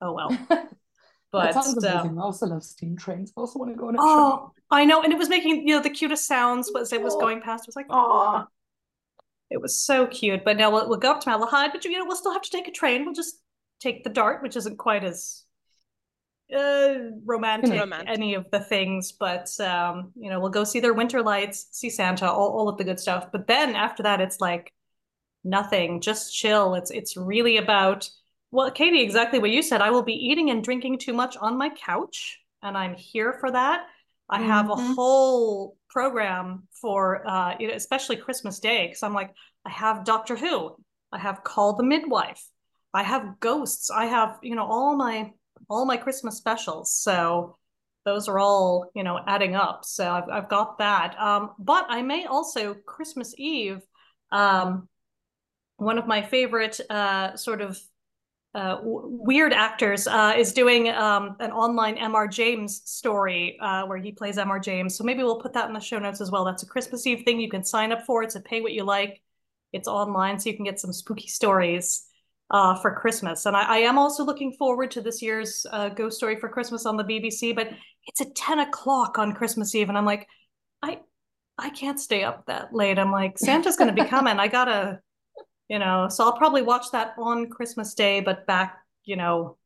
[0.00, 0.30] Oh well.
[0.50, 0.68] that
[1.32, 2.18] But sounds uh, amazing.
[2.18, 3.32] I also love steam trains.
[3.36, 5.74] I also want to go on a oh, I know, and it was making you
[5.76, 7.20] know the cutest sounds as it was Oh.
[7.20, 7.64] going past.
[7.64, 8.46] It was like, oh,
[9.50, 10.44] it was so cute.
[10.44, 12.50] But now we'll, we'll go up to Malahide, but you know we'll still have to
[12.50, 13.04] take a train.
[13.04, 13.36] We'll just
[13.80, 15.44] take the Dart, which isn't quite as
[16.54, 18.08] uh romantic, Romantic.
[18.08, 21.90] any of the things but um you know we'll go see their winter lights see
[21.90, 24.72] santa all, all of the good stuff but then after that it's like
[25.42, 28.08] nothing just chill it's it's really about
[28.52, 31.58] well katie exactly what you said i will be eating and drinking too much on
[31.58, 33.86] my couch and i'm here for that
[34.28, 34.94] i have a Mhm.
[34.94, 39.32] whole program for uh you know, especially christmas day because i'm like
[39.64, 40.76] i have doctor who
[41.12, 42.42] i have call the midwife
[42.92, 45.32] i have ghosts i have you know all my
[45.68, 46.92] all my Christmas specials.
[46.92, 47.56] So
[48.04, 49.84] those are all, you know, adding up.
[49.84, 51.18] So I've, I've got that.
[51.18, 53.80] Um, but I may also Christmas Eve,
[54.30, 54.88] um,
[55.76, 57.78] one of my favorite uh, sort of
[58.56, 62.26] uh, weird actors uh, is doing um, an online M.R.
[62.26, 64.58] James story uh, where he plays M.R.
[64.58, 64.96] James.
[64.96, 66.42] So maybe we'll put that in the show notes as well.
[66.42, 68.22] That's a Christmas Eve thing you can sign up for.
[68.22, 69.20] It's a pay what you like.
[69.74, 72.06] It's online, so you can get some spooky stories
[72.50, 73.44] uh, for Christmas.
[73.44, 76.86] And I, I am also looking forward to this year's uh, Ghost Story for Christmas
[76.86, 77.68] on the BBC, but
[78.06, 79.90] it's at 10 o'clock on Christmas Eve.
[79.90, 80.28] And I'm like,
[80.82, 81.00] I
[81.58, 82.98] I can't stay up that late.
[82.98, 84.38] I'm like, Santa's going to be coming.
[84.38, 85.00] I gotta,
[85.68, 89.56] you know, so I'll probably watch that on Christmas Day, but back, you know,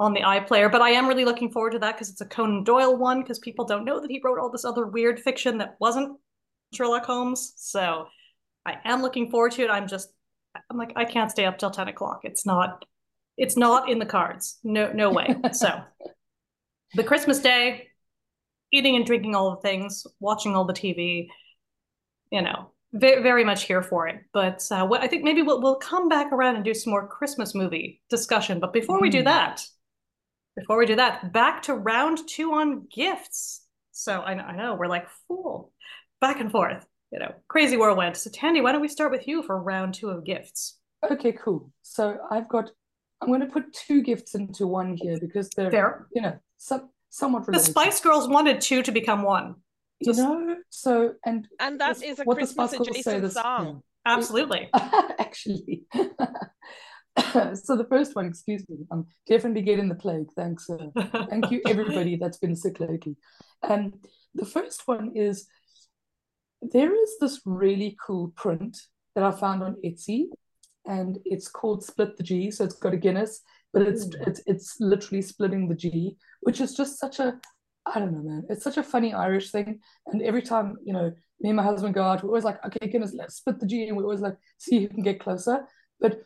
[0.00, 0.70] on the iPlayer.
[0.70, 3.38] But I am really looking forward to that because it's a Conan Doyle one because
[3.38, 6.18] people don't know that he wrote all this other weird fiction that wasn't
[6.74, 7.52] Sherlock Holmes.
[7.56, 8.06] So
[8.66, 9.70] I am looking forward to it.
[9.70, 10.12] I'm just,
[10.70, 12.20] I'm like, I can't stay up till 10 o'clock.
[12.24, 12.84] It's not,
[13.36, 14.58] it's not in the cards.
[14.64, 15.36] No, no way.
[15.52, 15.82] So
[16.94, 17.88] the Christmas day,
[18.72, 21.28] eating and drinking all the things, watching all the TV,
[22.30, 24.20] you know, very, very much here for it.
[24.32, 27.06] But uh, what I think maybe we'll, we'll come back around and do some more
[27.06, 28.60] Christmas movie discussion.
[28.60, 29.24] But before we do Mm.
[29.24, 29.66] that,
[30.56, 33.64] before we do that, back to round two on gifts.
[33.92, 35.72] So I know, I know we're like full
[36.20, 38.16] back and forth, you know, crazy whirlwind.
[38.16, 40.78] So Thandi, why don't we start with you for round two of gifts?
[41.10, 41.70] Okay, cool.
[41.82, 42.70] So I've got,
[43.20, 46.06] I'm going to put two gifts into one here because they're, Fair.
[46.14, 47.58] you know, some, somewhat The.
[47.58, 49.56] Spice Girls wanted two to become one.
[50.06, 53.34] You know, so, and And that this- is a Christmas Spice Girls say adjacent this-
[53.34, 53.82] song.
[54.04, 54.68] Absolutely.
[54.74, 55.84] Actually.
[57.54, 60.26] so the first one, excuse me, I'm definitely getting the plague.
[60.34, 60.68] Thanks.
[60.68, 60.88] Uh,
[61.30, 63.16] thank you, everybody that's been sick lately.
[63.62, 63.94] Um,
[64.34, 65.46] the first one is
[66.62, 68.76] there is this really cool print
[69.14, 70.24] that I found on Etsy,
[70.86, 72.50] and it's called Split the G.
[72.50, 73.40] So it's got a Guinness,
[73.72, 74.20] but it's Ooh.
[74.26, 77.38] it's it's literally splitting the G, which is just such a
[77.84, 78.44] I don't know, man.
[78.48, 79.80] It's such a funny Irish thing.
[80.06, 82.88] And every time, you know, me and my husband go out, we're always like, okay,
[82.88, 85.66] Guinness, let's split the G, and we always like see who can get closer.
[86.00, 86.22] But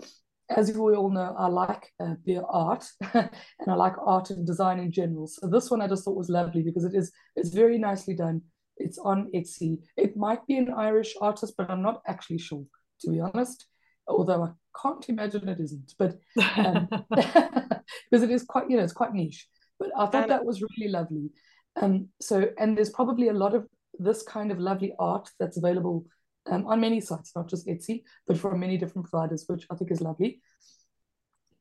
[0.50, 3.30] as you all know, I like uh, beer art and
[3.66, 5.26] I like art and design in general.
[5.26, 8.42] So this one I just thought was lovely because it is it's very nicely done.
[8.76, 9.78] It's on Etsy.
[9.96, 12.64] It might be an Irish artist, but I'm not actually sure,
[13.00, 13.66] to be honest.
[14.06, 16.16] Although I can't imagine it isn't, but
[16.56, 19.48] um, because it is quite, you know, it's quite niche.
[19.78, 21.30] But I thought And- that was really lovely.
[21.76, 23.66] Um, so and there's probably a lot of
[23.98, 26.06] this kind of lovely art that's available
[26.46, 29.90] um, on many sites, not just Etsy, but from many different providers, which I think
[29.90, 30.40] is lovely.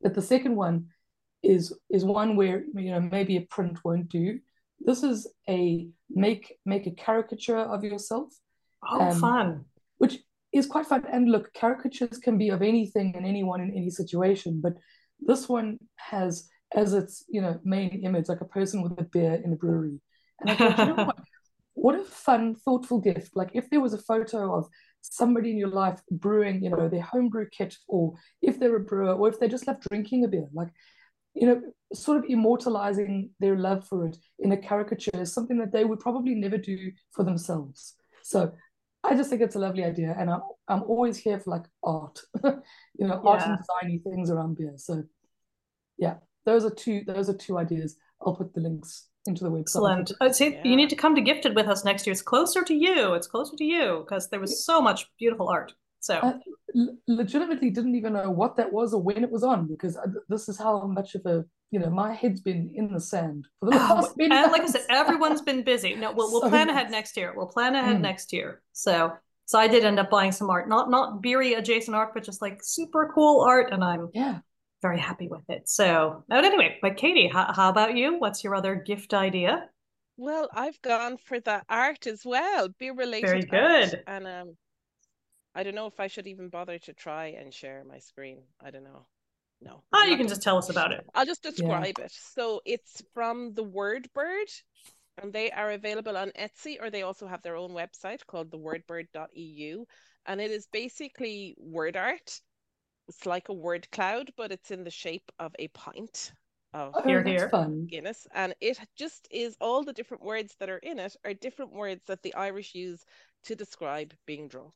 [0.01, 0.88] But the second one
[1.43, 4.39] is is one where you know maybe a print won't do.
[4.80, 8.34] This is a make make a caricature of yourself.
[8.88, 9.65] Oh, um, fun!
[9.97, 10.19] Which
[10.51, 11.04] is quite fun.
[11.12, 14.73] And look, caricatures can be of anything and anyone in any situation, but
[15.19, 19.41] this one has as its you know main image like a person with a beer
[19.43, 19.99] in a brewery.
[20.41, 21.17] And I thought, you know what?
[21.73, 23.35] What a fun, thoughtful gift!
[23.35, 24.67] Like if there was a photo of
[25.01, 29.13] somebody in your life brewing, you know, their homebrew kit, or if they're a brewer,
[29.13, 30.69] or if they just love drinking a beer, like
[31.35, 31.61] you know,
[31.93, 35.99] sort of immortalizing their love for it in a caricature is something that they would
[35.99, 37.95] probably never do for themselves.
[38.23, 38.53] So
[39.03, 42.21] I just think it's a lovely idea, and I'm I'm always here for like art,
[42.43, 43.29] you know, yeah.
[43.29, 44.73] art and designy things around beer.
[44.77, 45.03] So
[45.97, 47.97] yeah, those are two those are two ideas.
[48.21, 49.62] I'll put the links into the website.
[49.62, 50.12] Excellent.
[50.21, 50.62] I'd uh, say yeah.
[50.63, 52.12] you need to come to Gifted with us next year.
[52.12, 53.13] It's closer to you.
[53.13, 55.73] It's closer to you because there was so much beautiful art.
[55.99, 56.34] So I
[57.08, 59.97] legitimately didn't even know what that was or when it was on because
[60.29, 63.71] this is how much of a you know my head's been in the sand for
[63.71, 64.13] the last.
[64.19, 65.95] and like I said, everyone's been busy.
[65.95, 67.34] No, we'll we'll so plan ahead next year.
[67.36, 68.01] We'll plan ahead mm.
[68.01, 68.62] next year.
[68.73, 69.13] So
[69.45, 72.41] so I did end up buying some art, not not beery adjacent art, but just
[72.41, 74.39] like super cool art, and I'm yeah
[74.86, 75.67] very happy with it.
[75.67, 78.19] So, but anyway, but Katie, how, how about you?
[78.19, 79.67] What's your other gift idea?
[80.15, 83.28] Well, I've gone for the art as well, be related.
[83.28, 84.04] Very good.
[84.06, 84.56] And um,
[85.56, 88.43] I don't know if I should even bother to try and share my screen.
[88.63, 89.08] I don't know.
[89.60, 89.82] No.
[89.91, 91.04] Oh, you can just tell us about it.
[91.15, 92.06] I'll just describe yeah.
[92.06, 92.12] it.
[92.12, 94.50] So it's from the Word Bird,
[95.19, 99.86] and they are available on Etsy, or they also have their own website called thewordbird.eu.
[100.28, 102.39] And it is basically word art
[103.07, 106.33] it's like a word cloud, but it's in the shape of a pint
[106.73, 107.49] of oh, here, here.
[107.49, 107.87] Fun.
[107.89, 108.27] Guinness.
[108.33, 112.01] And it just is all the different words that are in it are different words
[112.07, 113.03] that the Irish use
[113.45, 114.73] to describe being drunk.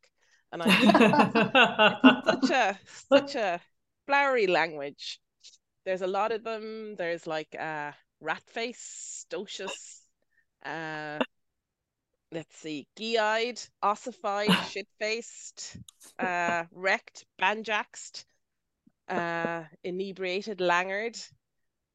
[0.51, 3.59] And I such a such a
[4.07, 5.19] flowery language.
[5.85, 6.95] There's a lot of them.
[6.95, 10.01] There's like uh rat face, stocious,
[10.65, 11.19] uh
[12.31, 15.77] let's see, gee-eyed, ossified, shit-faced,
[16.19, 18.25] uh, wrecked, banjaxed,
[19.07, 21.17] uh, inebriated, languid.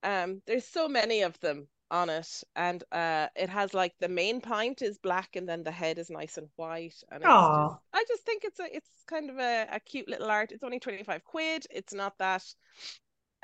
[0.02, 4.40] Um, there's so many of them on it, and uh, it has like the main
[4.40, 6.96] pint is black, and then the head is nice and white.
[7.10, 10.30] And it's just, I just think it's a, it's kind of a, a cute little
[10.30, 10.52] art.
[10.52, 11.66] It's only twenty five quid.
[11.70, 12.44] It's not that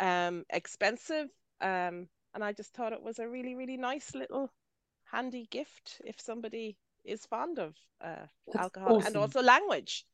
[0.00, 1.28] um expensive.
[1.60, 4.50] Um, and I just thought it was a really, really nice little
[5.10, 9.06] handy gift if somebody is fond of uh, alcohol awesome.
[9.08, 10.04] and also language.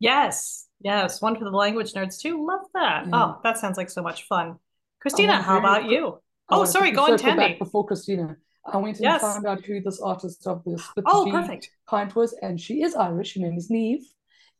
[0.00, 2.46] Yes, yes, one for the language nerds too.
[2.46, 3.06] Love that.
[3.08, 3.12] Yeah.
[3.14, 4.56] Oh, that sounds like so much fun.
[5.00, 6.20] Christina, how about you?
[6.48, 7.58] Oh, sorry, go on, Thandi.
[7.58, 9.20] Before Christina, I went and yes.
[9.20, 11.70] found out who this artist of this Split oh, G perfect.
[11.88, 13.34] pint was, and she is Irish.
[13.34, 14.06] Her name is Neve,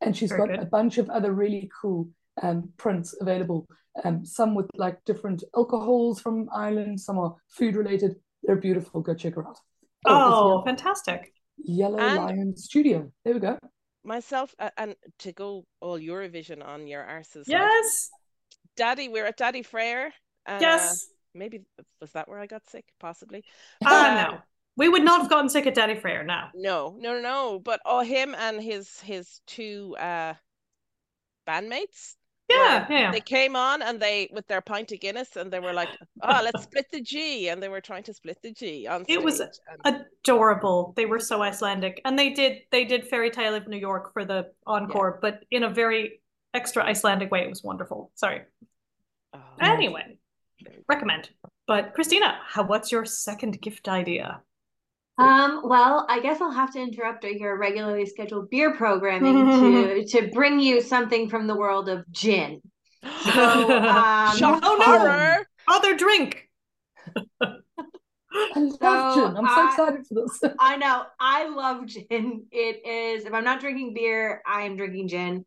[0.01, 0.61] and she's Very got good.
[0.61, 2.09] a bunch of other really cool
[2.42, 3.66] um, prints available.
[4.05, 8.16] Um, some with like different alcohols from Ireland, some are food related.
[8.42, 9.01] They're beautiful.
[9.01, 9.59] Go check her out.
[10.07, 11.33] Oh, oh fantastic.
[11.59, 13.11] Yellow and Lion Studio.
[13.25, 13.59] There we go.
[14.05, 17.45] Myself uh, and to go all Eurovision on your arses.
[17.47, 18.11] Yes.
[18.13, 20.11] Like, Daddy, we're at Daði Freyr.
[20.47, 21.09] Uh, yes.
[21.35, 21.63] Maybe
[22.01, 22.87] was that where I got sick?
[23.01, 23.45] Possibly.
[23.85, 24.39] Uh, uh no.
[24.77, 26.25] We would not have gotten sick at Daði Freyr.
[26.25, 26.47] No.
[26.55, 27.61] No, no, no, no.
[27.63, 30.35] But oh, him and his his two uh
[31.47, 32.15] bandmates
[32.49, 33.13] yeah, yeah.
[33.13, 35.89] They came on and they with their pint of Guinness and they were like,
[36.23, 39.17] "Oh, let's split the G," and they were trying to split the G on stage.
[39.17, 39.41] It was
[39.85, 40.05] and...
[40.25, 40.93] adorable.
[40.97, 44.25] They were so Icelandic, and they did they did Fairy Tale of New York for
[44.25, 45.31] the encore, yeah.
[45.31, 46.21] but in a very
[46.55, 47.43] extra Icelandic way.
[47.43, 48.11] It was wonderful.
[48.15, 48.43] Sorry.
[49.35, 50.19] Oh, anyway,
[50.89, 51.31] recommend.
[51.67, 54.41] But Christina, how, what's your second gift idea?
[55.18, 60.28] Um, well, I guess I'll have to interrupt your regularly scheduled beer programming to to
[60.28, 62.62] bring you something from the world of gin.
[63.02, 65.44] So, um, Shock oh, no.
[65.72, 66.48] Other drink.
[67.40, 69.37] I love so gin.
[69.37, 70.54] I'm so I, excited for this.
[70.59, 71.04] I know.
[71.20, 72.46] I love gin.
[72.50, 75.44] It is, if I'm not drinking beer, I am drinking gin.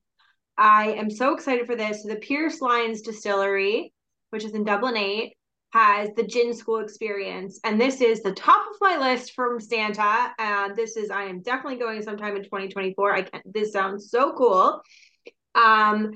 [0.57, 2.03] I am so excited for this.
[2.03, 3.93] The Pearse Lyons Distillery,
[4.30, 5.34] which is in Dublin 8,
[5.72, 7.59] has the gin school experience.
[7.63, 10.34] And this is the top of my list from santa.
[10.38, 14.34] And this is i am definitely going sometime in 2024 i can this sounds so
[14.34, 14.82] cool.
[15.55, 16.11] Um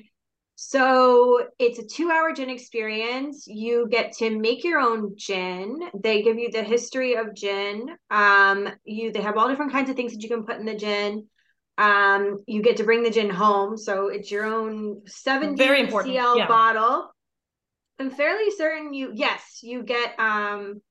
[0.58, 3.45] so it's a two hour gin experience.
[3.45, 5.80] You get to make your own gin.
[6.01, 7.89] They give you the history of gin.
[8.10, 10.76] Um you they have all different kinds of things that you can put in the
[10.76, 11.28] gin.
[11.78, 13.78] Um you get to bring the gin home.
[13.78, 16.14] So it's your own 70 Very important.
[16.14, 16.47] cl yeah.
[16.47, 17.14] bottle
[18.00, 20.82] I'm fairly certain you yes, you get um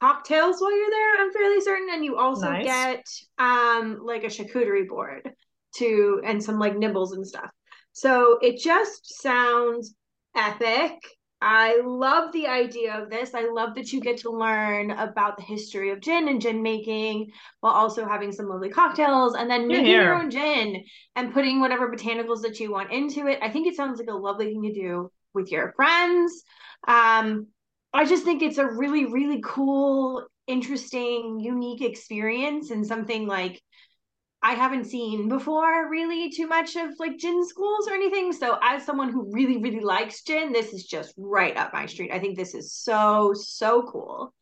[0.00, 1.20] cocktails while you're there.
[1.20, 2.64] I'm fairly certain, and you also nice.
[2.64, 3.04] get
[3.38, 5.30] um like a charcuterie board.
[5.76, 7.50] to and some like nibbles and stuff.
[7.92, 9.94] So it just sounds
[10.36, 10.98] epic.
[11.40, 13.34] I love the idea of this.
[13.34, 17.30] I love that you get to learn about the history of gin and gin making
[17.60, 20.84] while also having some lovely cocktails and then making your own gin
[21.16, 23.38] and putting whatever botanicals that you want into it.
[23.42, 26.42] I think it sounds like a lovely thing to do with your friends.
[26.86, 27.48] Um,
[27.92, 33.62] I just think it's a really, really cool, interesting, unique experience and something like
[34.42, 38.32] I haven't seen before really too much of like gin schools or anything.
[38.32, 42.10] So as someone who really, really likes gin, this is just right up my street.
[42.12, 44.34] I think this is so, so cool.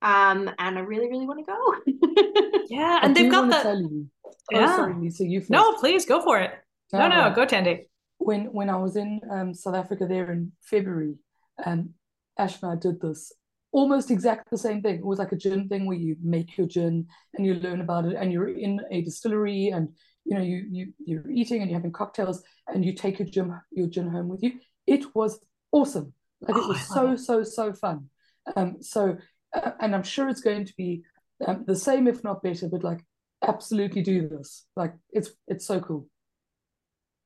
[0.00, 2.62] Um, and I really, really want to go.
[2.68, 3.78] yeah, and I they've got that.
[3.78, 4.76] You, oh, yeah.
[4.76, 5.50] sorry, Lisa, you first.
[5.50, 6.52] No, please go for it.
[6.92, 7.86] No, no, no go Thandi.
[8.24, 11.16] When when I was in um, South Africa there in February,
[11.64, 11.90] um,
[12.38, 13.32] Ash and I did this
[13.72, 14.96] almost exactly the same thing.
[14.96, 18.04] It was like a gin thing where you make your gin and you learn about
[18.04, 19.88] it, and you're in a distillery, and
[20.24, 23.58] you know you you you're eating and you're having cocktails, and you take your gin
[23.72, 24.52] your gin home with you.
[24.86, 25.40] It was
[25.72, 26.12] awesome.
[26.40, 27.18] Like it oh, was so it.
[27.18, 28.08] so so fun.
[28.56, 29.16] Um, so
[29.54, 31.02] uh, and I'm sure it's going to be
[31.46, 32.68] um, the same, if not better.
[32.68, 33.04] But like,
[33.42, 34.66] absolutely do this.
[34.76, 36.08] Like it's it's so cool.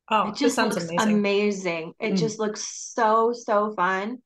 [0.09, 1.01] Oh, it just sounds amazing.
[1.01, 1.93] amazing.
[1.99, 2.19] It mm.
[2.19, 4.19] just looks so so fun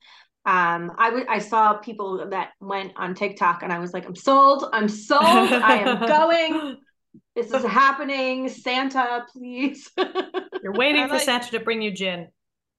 [0.47, 4.17] um I would I saw people that went on TikTok and I was like, I'm
[4.17, 6.79] sold, I'm sold, I am going.
[7.35, 8.49] This is happening.
[8.49, 9.91] Santa, please.
[10.63, 12.29] You're waiting and for I, Santa to bring you gin.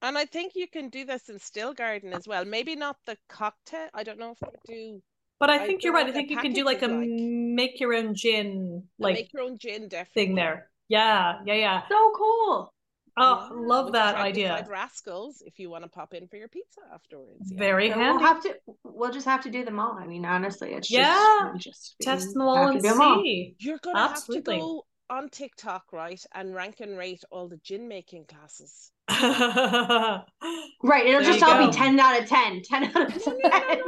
[0.00, 2.44] And I think you can do this in Stillgarden as well.
[2.44, 3.88] Maybe not the cocktail.
[3.94, 5.02] I don't know if they do.
[5.38, 6.06] But I think I you're right.
[6.06, 7.08] I think you can do like a like.
[7.08, 10.70] make your own gin, like make your own gin, definitely thing there.
[10.88, 11.82] Yeah, yeah, yeah.
[11.88, 12.71] So cool.
[13.18, 14.66] Oh, yeah, love that idea.
[14.68, 17.50] Rascals, if you want to pop in for your pizza afterwards.
[17.50, 17.58] Yeah.
[17.58, 18.18] Very so handy.
[18.18, 18.54] We'll have to.
[18.84, 19.98] We'll just have to do them all.
[19.98, 21.52] I mean, honestly, it's yeah.
[21.56, 23.54] Just, just test them all and see.
[23.58, 24.54] You're gonna Absolutely.
[24.54, 28.90] have to go on TikTok, right, and rank and rate all the gin making classes.
[29.10, 30.24] right,
[31.06, 31.66] it'll there just all go.
[31.66, 32.62] be ten out of 10.
[32.64, 33.38] 10 out of ten.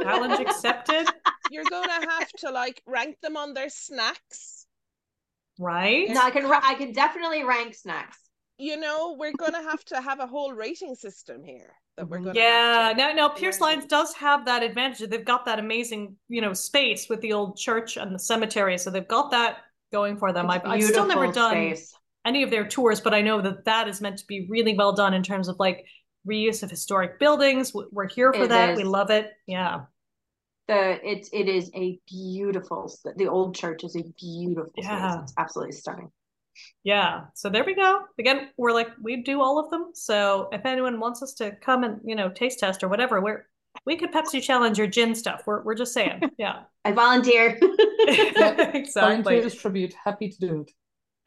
[0.03, 1.07] Challenge accepted.
[1.49, 4.67] You're gonna have to like rank them on their snacks.
[5.57, 6.09] Right.
[6.09, 6.45] No, I can.
[6.45, 8.19] I can definitely rank snacks
[8.57, 12.17] you know, we're going to have to have a whole rating system here that we're
[12.17, 12.25] mm-hmm.
[12.25, 12.99] going yeah, to.
[12.99, 15.09] Yeah, no, no, Pearse Lyons does have that advantage.
[15.09, 18.77] They've got that amazing, you know, space with the old church and the cemetery.
[18.77, 19.57] So they've got that
[19.91, 20.49] going for them.
[20.49, 21.93] I've, I've, still never done space.
[22.25, 24.93] any of their tours, but I know that that is meant to be really well
[24.93, 25.85] done in terms of like
[26.27, 27.73] reuse of historic buildings.
[27.91, 28.71] We're here for it that.
[28.71, 28.77] Is.
[28.77, 29.31] We love it.
[29.47, 29.81] Yeah.
[30.67, 35.11] The it's it is a beautiful the old church is a beautiful yeah.
[35.11, 35.23] Space.
[35.23, 36.11] It's absolutely stunning
[36.83, 38.01] yeah so there we go.
[38.19, 39.91] Again we're like we do all of them.
[39.93, 43.45] So if anyone wants us to come and you know taste test or whatever we're
[43.85, 45.43] we could pepsi challenge your gin stuff.
[45.45, 46.63] We're, we're just saying yeah.
[46.83, 47.59] I volunteer.
[48.07, 48.91] Exactly.
[48.93, 50.71] Volunteer distribute happy to do it.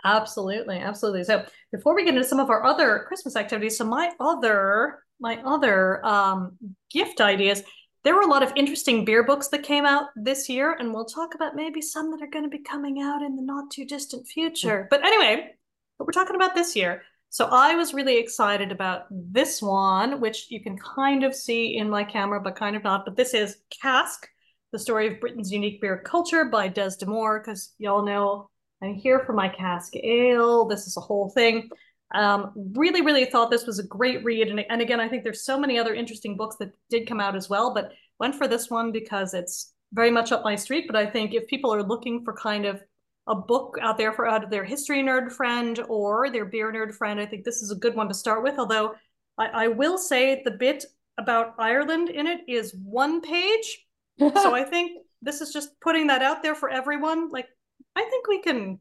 [0.04, 1.24] Absolutely absolutely.
[1.24, 5.42] So before we get into some of our other christmas activities so my other my
[5.44, 6.56] other um
[6.92, 7.62] gift ideas
[8.08, 11.04] there were a lot of interesting beer books that came out this year, and we'll
[11.04, 13.84] talk about maybe some that are going to be coming out in the not too
[13.84, 14.86] distant future.
[14.88, 15.50] But anyway,
[15.98, 17.02] what we're talking about this year.
[17.28, 21.90] So I was really excited about this one, which you can kind of see in
[21.90, 23.04] my camera, but kind of not.
[23.04, 24.26] But this is Cask,
[24.72, 28.48] the story of Britain's unique beer culture by Des de Moor, because y'all know
[28.82, 30.64] I'm here for my cask ale.
[30.64, 31.68] This is a whole thing.
[32.14, 34.48] Um, really, really thought this was a great read.
[34.48, 37.36] And, and again, I think there's so many other interesting books that did come out
[37.36, 40.86] as well, but went for this one because it's very much up my street.
[40.86, 42.82] But I think if people are looking for kind of
[43.26, 46.94] a book out there for out of their history nerd friend or their beer nerd
[46.94, 48.58] friend, I think this is a good one to start with.
[48.58, 48.94] Although
[49.36, 50.84] I, I will say the bit
[51.18, 53.84] about Ireland in it is one page.
[54.18, 57.28] so I think this is just putting that out there for everyone.
[57.28, 57.48] Like,
[57.94, 58.80] I think we can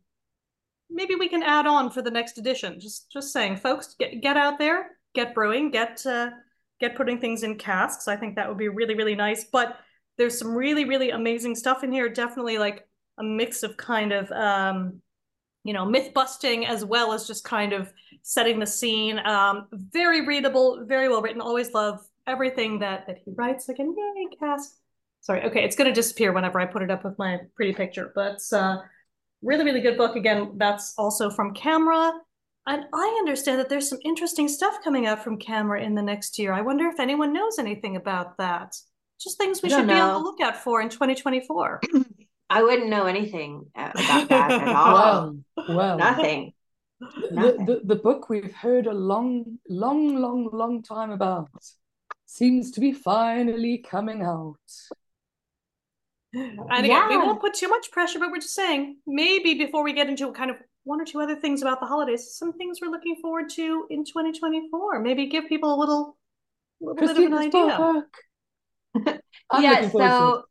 [0.90, 2.80] maybe we can add on for the next edition.
[2.80, 6.32] Just just saying, folks, get get out there, get brewing, get uh,
[6.80, 8.08] get putting things in casks.
[8.08, 9.46] I think that would be really really nice.
[9.46, 9.78] But
[10.18, 12.10] there's some really really amazing stuff in here.
[12.10, 12.88] Definitely like
[13.20, 15.02] a mix of kind of um,
[15.64, 19.20] you know myth busting as well as just kind of setting the scene.
[19.20, 21.42] Um, very readable, very well written.
[21.42, 23.70] Always love everything that that he writes.
[23.70, 24.74] Again, yay, cask.
[25.22, 28.42] Sorry, okay, it's gonna disappear whenever I put it up with my pretty picture, but.
[28.52, 28.78] Uh,
[29.48, 30.16] really, really good book.
[30.16, 32.12] Again, that's also from CAMRA.
[32.68, 36.38] And I understand that there's some interesting stuff coming out from CAMRA in the next
[36.38, 36.52] year.
[36.52, 38.76] I wonder if anyone knows anything about that.
[39.20, 39.94] Just things we should know.
[39.94, 41.82] be on the lookout for in 2024.
[42.50, 43.96] I wouldn't know anything about
[44.30, 45.38] that at all.
[45.56, 46.54] well, well nothing.
[47.00, 51.50] The, the, the book we've heard a long, long, long, long time about
[52.26, 54.56] seems to be finally coming out.
[56.38, 57.10] And again, yeah.
[57.10, 60.32] we won't put too much pressure, but we're just saying maybe before we get into
[60.34, 63.50] kind of one or two other things about the holidays, some things we're looking forward
[63.50, 65.00] to in 2024.
[65.02, 66.18] Maybe give people a little,
[66.80, 68.06] little bit of an idea.
[69.60, 70.44] yeah, so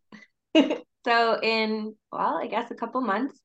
[1.06, 3.40] so in well, I guess a couple months,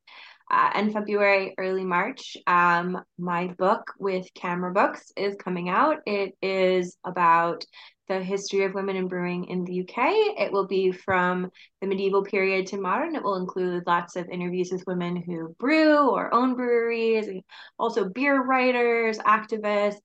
[0.51, 5.99] uh, in February, early March, um, my book with CAMRA Books is coming out.
[6.05, 7.63] It is about
[8.11, 10.37] the history of women in brewing in the UK.
[10.37, 11.49] It will be from
[11.79, 13.15] the medieval period to modern.
[13.15, 17.41] It will include lots of interviews with women who brew or own breweries, and
[17.79, 19.99] also beer writers, activists,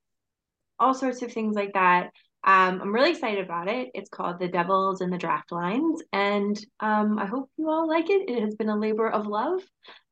[0.78, 2.10] all sorts of things like that.
[2.44, 3.88] Um, I'm really excited about it.
[3.92, 8.08] It's called The Devils and the Draft Lines, and um, I hope you all like
[8.08, 8.30] it.
[8.30, 9.62] It has been a labor of love.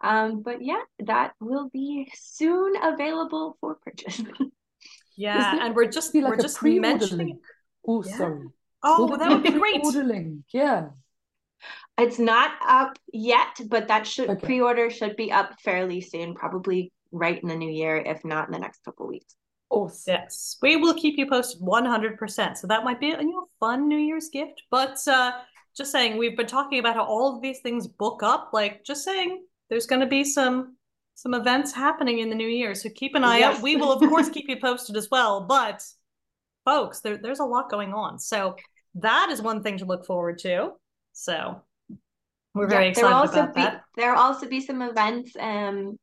[0.01, 4.21] Um, but yeah, that will be soon available for purchase.
[5.17, 7.39] yeah, and we're just like we're just mentioning.
[7.87, 8.16] Oh, yeah.
[8.16, 8.49] sorry.
[8.82, 9.82] Oh, that would be great.
[9.82, 10.89] Order link, yeah.
[11.97, 14.47] It's not up yet, but that should okay.
[14.47, 18.53] pre-order should be up fairly soon, probably right in the new year, if not in
[18.53, 19.37] the next couple weeks.
[19.70, 20.14] Awesome.
[20.14, 22.57] Yes, we will keep you posted 100%.
[22.57, 24.62] So that might be a you know, fun New Year's gift.
[24.70, 25.32] But uh,
[25.76, 28.51] just saying, we've been talking about how all of these things book up.
[28.53, 30.76] Like, just saying, there's going to be some
[31.16, 32.74] some events happening in the new year.
[32.74, 33.57] So keep an eye yes.
[33.57, 33.62] out.
[33.62, 35.43] We will, of course, keep you posted as well.
[35.43, 35.85] But
[36.65, 38.19] folks, there, there's a lot going on.
[38.19, 38.57] So
[38.97, 40.71] that is one thing to look forward to.
[41.12, 41.62] So
[42.55, 43.83] we're very yeah, excited about be, that.
[43.97, 45.99] There will also be some events, um,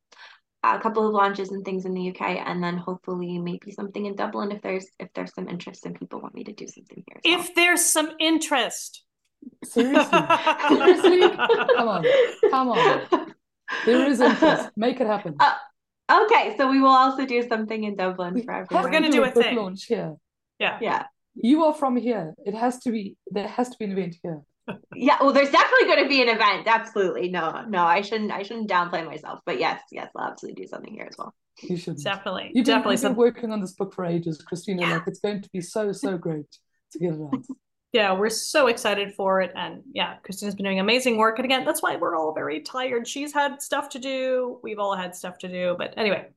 [0.63, 4.15] a couple of launches and things in the UK, and then hopefully maybe something in
[4.15, 7.21] Dublin if there's if there's some interest and people want me to do something here.
[7.23, 7.49] if well.
[7.55, 9.03] there's some interest.
[9.63, 10.03] Seriously,
[10.69, 12.05] seriously, come on,
[12.51, 13.33] come on.
[13.85, 14.69] There is interest.
[14.75, 15.35] Make it happen.
[15.39, 15.55] Uh,
[16.25, 18.83] okay, so we will also do something in Dublin for everyone.
[18.83, 19.55] We're going to do a thing.
[19.55, 20.15] launch here.
[20.61, 20.77] Yeah.
[20.81, 21.03] Yeah.
[21.35, 22.33] You are from here.
[22.45, 24.41] It has to be there has to be an event here.
[24.95, 26.67] yeah, well there's definitely going to be an event.
[26.67, 27.29] Absolutely.
[27.29, 29.39] No, no, I shouldn't I shouldn't downplay myself.
[29.45, 31.33] But yes, yes, I'll absolutely do something here as well.
[31.61, 32.51] You should definitely.
[32.53, 34.81] You've been, definitely you've been working on this book for ages, Christina.
[34.81, 34.93] Yeah.
[34.93, 36.45] Like it's going to be so, so great
[36.93, 37.43] to get it out.
[37.93, 39.51] yeah, we're so excited for it.
[39.55, 41.37] And yeah, Christina's been doing amazing work.
[41.39, 43.07] And again, that's why we're all very tired.
[43.07, 44.59] She's had stuff to do.
[44.63, 45.75] We've all had stuff to do.
[45.77, 46.27] But anyway,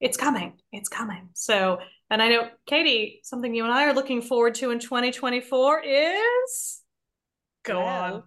[0.00, 0.54] it's coming.
[0.72, 1.28] It's coming.
[1.34, 1.78] So
[2.10, 6.82] and I know, Katie, something you and I are looking forward to in 2024 is
[7.64, 8.22] go well, on.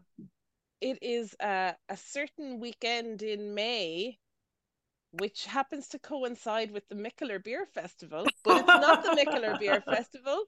[0.81, 4.17] It is a, a certain weekend in May,
[5.11, 9.81] which happens to coincide with the Mikkeller Beer Festival, but it's not the Mikkeller Beer
[9.85, 10.43] Festival.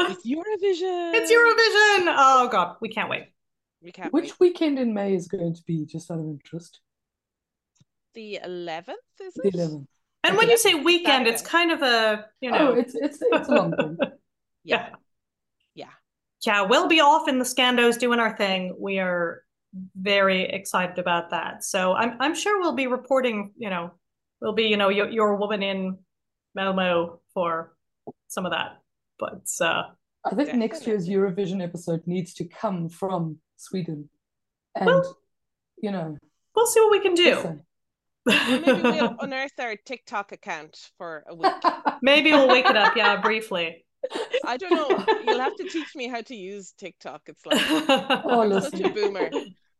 [0.00, 1.14] It's Eurovision.
[1.14, 2.14] It's Eurovision.
[2.16, 3.26] Oh God, we can't wait.
[3.82, 4.12] We can't.
[4.12, 4.40] Which wait.
[4.40, 5.84] weekend in May is going to be?
[5.84, 6.80] Just out of interest.
[8.14, 9.52] The eleventh, is it?
[9.52, 9.88] The eleventh.
[10.24, 12.72] And when you say weekend, it's kind of a you know.
[12.72, 13.98] Oh, it's it's it's a long thing.
[14.64, 14.90] yeah.
[15.74, 15.90] Yeah.
[16.44, 18.76] Yeah, we'll be off in the Scandos doing our thing.
[18.78, 19.44] We are
[19.96, 21.64] very excited about that.
[21.64, 23.52] So I'm I'm sure we'll be reporting.
[23.56, 23.92] You know,
[24.40, 25.98] we'll be you know your, your woman in
[26.54, 27.76] Malmo for
[28.28, 28.78] some of that.
[29.18, 29.84] But uh,
[30.24, 30.58] I think definitely.
[30.60, 34.08] next year's Eurovision episode needs to come from Sweden,
[34.74, 35.18] and well,
[35.82, 36.16] you know,
[36.54, 37.34] we'll see what we can do.
[37.34, 37.62] Listen,
[38.28, 41.52] maybe we'll unearth our TikTok account for a week.
[42.02, 43.84] Maybe we'll wake it up, yeah, briefly.
[44.46, 45.04] I don't know.
[45.26, 47.22] You'll have to teach me how to use TikTok.
[47.26, 49.30] It's like oh, I'm such a boomer.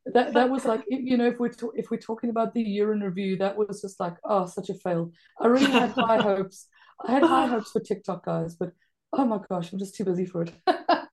[0.07, 2.93] That that was like you know if we're to, if we're talking about the year
[2.93, 5.13] in review, that was just like oh such a fail.
[5.41, 6.67] I really had high hopes.
[7.07, 8.73] I had high hopes for TikTok guys, but
[9.13, 10.53] oh my gosh, I'm just too busy for it.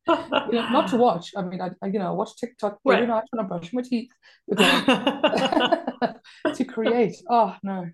[0.07, 1.31] You know, not to watch.
[1.35, 2.95] I mean, I, I you know watch TikTok right.
[2.95, 4.11] every night when I'm brushing my teeth.
[4.47, 6.17] But,
[6.55, 7.87] to create, oh no,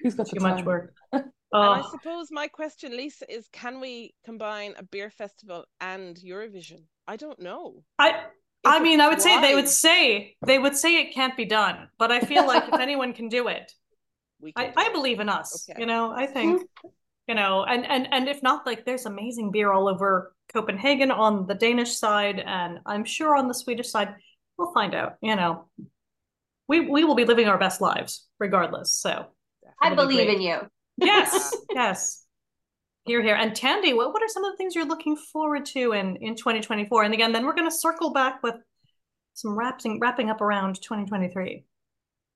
[0.00, 0.64] who's got too much time?
[0.64, 0.94] work?
[1.12, 1.22] Oh.
[1.54, 6.80] And I suppose my question, Lisa, is can we combine a beer festival and Eurovision?
[7.06, 7.84] I don't know.
[7.96, 8.24] I
[8.64, 11.88] I mean, I would say they would say they would say it can't be done,
[11.98, 13.70] but I feel like if anyone can do it,
[14.56, 15.68] I, I believe in us.
[15.68, 15.80] Okay.
[15.80, 16.88] You know, I think hmm.
[17.28, 21.46] you know, and and and if not, like there's amazing beer all over Copenhagen on
[21.46, 24.14] the Danish side, and I'm sure on the Swedish side,
[24.56, 25.16] we'll find out.
[25.20, 25.68] You know,
[26.68, 28.94] we we will be living our best lives regardless.
[28.94, 29.26] So
[29.82, 30.60] I believe in you.
[30.96, 32.24] Yes, yes.
[33.06, 33.34] Here, here.
[33.34, 36.36] And Thandi, what, what are some of the things you're looking forward to in, in
[36.36, 37.02] 2024?
[37.02, 38.54] And again, then we're going to circle back with
[39.34, 41.64] some wrapping wrapping up around 2023.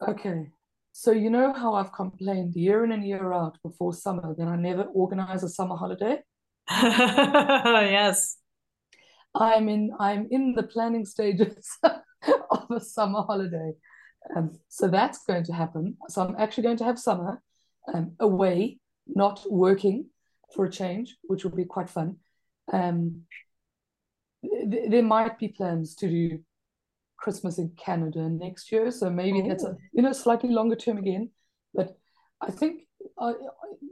[0.07, 0.51] Okay.
[0.93, 4.57] So you know how I've complained year in and year out before summer that I
[4.57, 6.19] never organize a summer holiday?
[6.71, 8.37] yes.
[9.35, 13.73] I'm in I'm in the planning stages of a summer holiday.
[14.37, 15.97] Um, so that's going to happen.
[16.09, 17.41] So I'm actually going to have summer
[17.93, 20.07] um, away, not working
[20.55, 22.17] for a change, which will be quite fun.
[22.73, 23.23] Um,
[24.43, 26.41] th- there might be plans to do
[27.17, 28.91] Christmas in Canada next year.
[28.91, 29.49] So maybe oh.
[29.49, 29.77] that's a oh.
[29.93, 31.31] you know slightly longer term again.
[31.75, 31.97] But
[32.41, 32.83] I think
[33.19, 33.35] uh,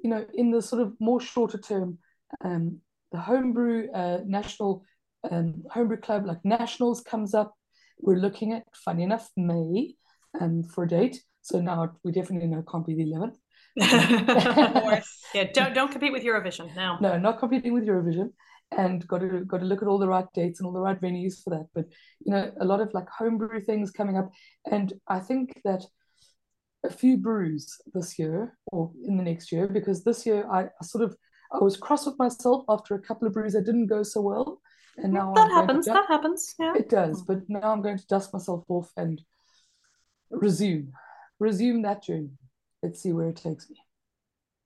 [0.02, 1.98] you know in the sort of more shorter term,
[2.44, 2.80] um,
[3.12, 4.84] the homebrew uh, national
[5.30, 7.54] um, homebrew club like nationals comes up.
[7.98, 9.94] We're looking at funny enough May
[10.40, 11.22] um, for a date.
[11.42, 13.38] So now we definitely know it can't be the eleventh.
[13.80, 15.20] of course.
[15.34, 16.98] Yeah, don't don't compete with Eurovision now.
[17.00, 18.30] No, not competing with Eurovision.
[18.76, 21.00] And got to got to look at all the right dates and all the right
[21.00, 21.66] venues for that.
[21.72, 21.84] But
[22.24, 24.30] you know, a lot of like homebrew things coming up.
[24.70, 25.84] And I think that
[26.84, 30.84] a few brews this year or in the next year, because this year I, I
[30.84, 31.16] sort of
[31.52, 34.60] I was cross with myself after a couple of brews that didn't go so well.
[34.98, 35.86] And now that happens.
[35.86, 36.54] That happens.
[36.58, 36.74] Yeah.
[36.74, 37.22] It does.
[37.22, 39.20] But now I'm going to dust myself off and
[40.30, 40.92] resume.
[41.38, 42.30] Resume that journey.
[42.82, 43.76] Let's see where it takes me.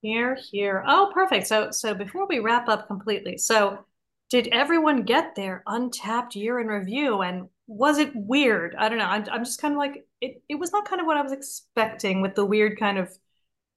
[0.02, 0.84] Here, here.
[0.86, 1.46] Oh, perfect.
[1.46, 3.84] So so before we wrap up completely, so
[4.30, 8.74] did everyone get their Untappd year in review and was it weird?
[8.78, 9.04] I don't know.
[9.04, 11.32] I'm I'm just kind of like it it was not kind of what I was
[11.32, 13.08] expecting with the weird kind of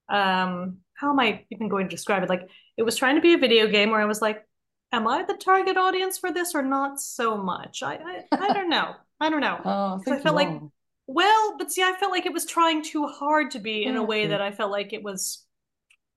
[0.09, 2.29] um how am I even going to describe it?
[2.29, 2.47] Like
[2.77, 4.45] it was trying to be a video game where I was like,
[4.91, 7.83] am I the target audience for this or not so much?
[7.83, 8.95] I I, I don't know.
[9.19, 9.59] I don't know.
[9.65, 10.61] Oh, I, I felt like
[11.07, 14.03] well, but see, I felt like it was trying too hard to be in a
[14.03, 15.45] way that I felt like it was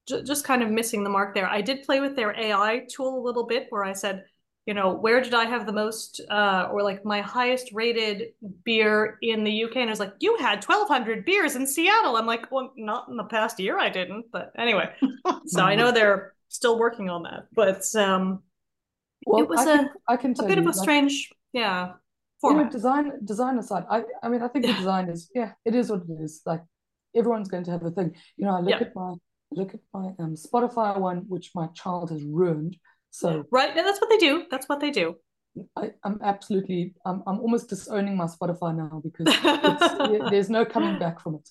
[0.08, 1.48] j- just kind of missing the mark there.
[1.48, 4.24] I did play with their AI tool a little bit where I said,
[4.66, 8.32] you know, where did I have the most uh, or like my highest rated
[8.64, 9.80] beer in the UK?
[9.82, 12.16] And I was like, you had 1,200 beers in Seattle.
[12.16, 14.26] I'm like, well, not in the past year, I didn't.
[14.32, 14.90] But anyway,
[15.46, 17.46] so I know they're still working on that.
[17.52, 18.42] But um,
[19.26, 21.32] well, it was I a, can, I can a bit you, of a like, strange,
[21.52, 21.92] yeah,
[22.44, 25.74] you know, design design aside, I I mean I think the design is yeah, it
[25.74, 26.42] is what it is.
[26.46, 26.62] Like
[27.14, 28.14] everyone's going to have a thing.
[28.36, 28.86] You know, I look Yeah.
[28.86, 29.14] at my
[29.52, 32.76] look at my um Spotify one, which my child has ruined.
[33.10, 33.74] So Right.
[33.74, 34.44] No, that's what they do.
[34.50, 35.16] That's what they do.
[35.76, 39.26] I, I'm absolutely I'm I'm almost disowning my Spotify now because
[39.64, 41.48] it's, there's no coming back from it.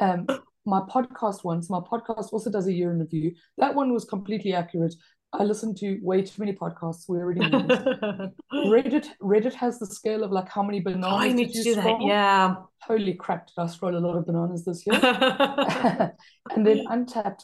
[0.00, 0.26] Um,
[0.68, 1.70] my podcast once.
[1.70, 3.34] my podcast also does a year in review.
[3.56, 4.94] That one was completely accurate.
[5.32, 7.08] I listened to way too many podcasts.
[7.08, 7.40] We already.
[8.52, 11.74] Reddit Reddit has the scale of like how many bananas Oh, I need to do
[11.74, 12.00] that.
[12.00, 12.56] Yeah.
[12.82, 13.46] Holy crap!
[13.48, 14.98] Did I scroll a lot of bananas this year?
[16.54, 17.40] and then Untappd.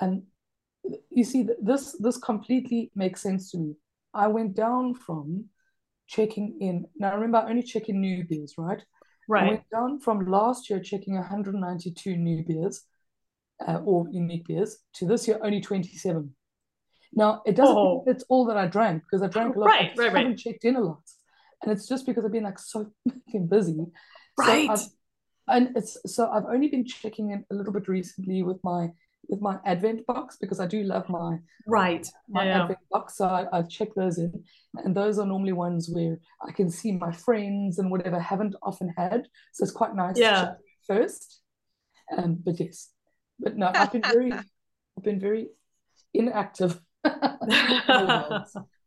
[0.00, 0.22] And
[1.10, 3.74] you see, this this completely makes sense to me.
[4.12, 5.46] I went down from
[6.06, 6.86] checking in.
[6.96, 8.54] Now remember, I only check in new beers,
[9.28, 9.40] right?
[9.40, 9.50] I right.
[9.52, 12.82] went down from last year checking 192 new beers
[13.66, 16.34] uh, or unique beers to this year only 27.
[17.12, 18.02] Now it doesn't Oh.
[18.04, 19.68] mean it's all that I drank because I drank a lot.
[19.70, 20.22] I Right, just right, right.
[20.24, 21.02] haven't checked in a lot,
[21.62, 23.86] and it's just because I've been like so fucking busy.
[24.38, 24.68] Right.
[24.70, 24.82] I've-
[25.46, 28.88] and it's so I've only been checking in a little bit recently with my
[29.28, 32.06] with my Advent box because I do love my Right.
[32.28, 32.62] my Yeah.
[32.62, 33.16] Advent box.
[33.16, 34.44] So I, I've checked those in,
[34.76, 38.54] and those are normally ones where I can see my friends and whatever I haven't
[38.62, 39.28] often had.
[39.52, 40.30] So it's quite nice Yeah.
[40.40, 40.56] to check
[40.86, 41.40] first.
[42.16, 42.90] Um, but yes,
[43.40, 44.32] but no, I've been very,
[44.96, 45.48] I've been very
[46.12, 46.80] inactive.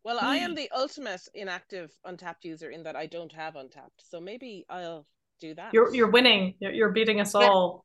[0.03, 3.91] Well, I am the ultimate inactive Untappd user in that I don't have Untappd.
[3.99, 5.05] So maybe I'll
[5.41, 5.73] do that.
[5.73, 6.53] You're you're winning.
[6.59, 7.41] You're, you're beating us Yeah.
[7.49, 7.83] all.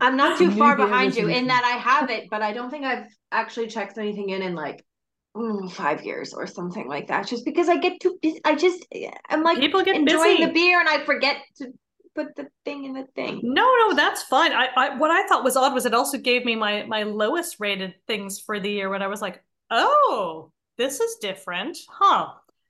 [0.00, 2.84] I'm not too far behind you in that I have it, but I don't think
[2.84, 4.84] I've actually checked anything in in like
[5.36, 7.26] mm, five years or something like that.
[7.26, 8.86] Just because I get too busy, I just
[9.28, 10.46] I'm like People get enjoying busy.
[10.46, 11.72] the beer and I forget to
[12.14, 13.40] put the thing in the thing.
[13.42, 14.52] No, no, that's fine.
[14.52, 17.56] I, I what I thought was odd was it also gave me my my lowest
[17.58, 22.28] rated things for the year when I was like, oh, this is different, huh?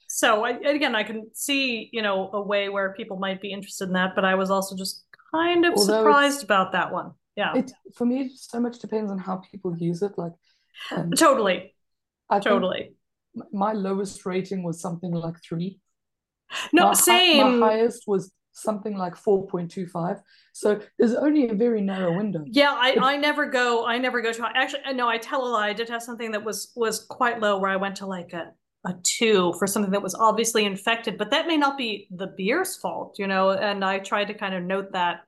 [0.08, 3.88] So I, again, I can see you know a way where people might be interested
[3.88, 7.12] in that, but I was also just kind of Although surprised about that one.
[7.36, 10.12] Yeah, It for me, it so much depends on how people use it.
[10.18, 10.32] Like,
[10.90, 11.74] um, totally,
[12.28, 12.94] I totally.
[13.52, 15.80] my lowest rating was something like three.
[16.72, 17.60] No, My same.
[17.60, 20.20] my highest was something like 4.25.
[20.52, 22.44] So there's only a very narrow window.
[22.46, 25.68] Yeah, I, I never go I never go to actually no I tell a lie
[25.68, 28.52] I did have something that was was quite low where I went to like a
[28.84, 32.76] a two for something that was obviously infected but that may not be the beer's
[32.76, 35.20] fault you know and I tried to kind of note that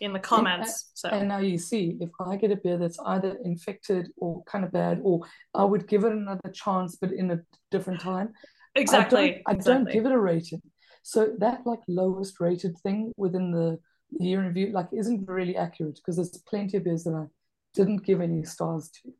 [0.00, 3.36] in the comments so And now you see, if I get a beer that's either
[3.44, 5.20] infected or kind of bad, or
[5.54, 8.32] I would give it another chance, but in a different time.
[8.74, 10.62] exactly I don't, I exactly don't give it a rating.
[11.02, 13.78] So that like lowest rated thing within the,
[14.18, 17.26] the year in review like isn't really accurate because there's plenty of beers that I
[17.74, 19.12] didn't give any stars to.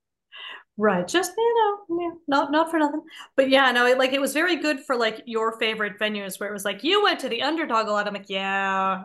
[0.77, 1.55] Right just you
[1.89, 3.01] know yeah, not not for nothing
[3.37, 6.49] but yeah no it, like it was very good for like your favorite venues where
[6.49, 9.05] it was like you went to the underdog a lot I'm like yeah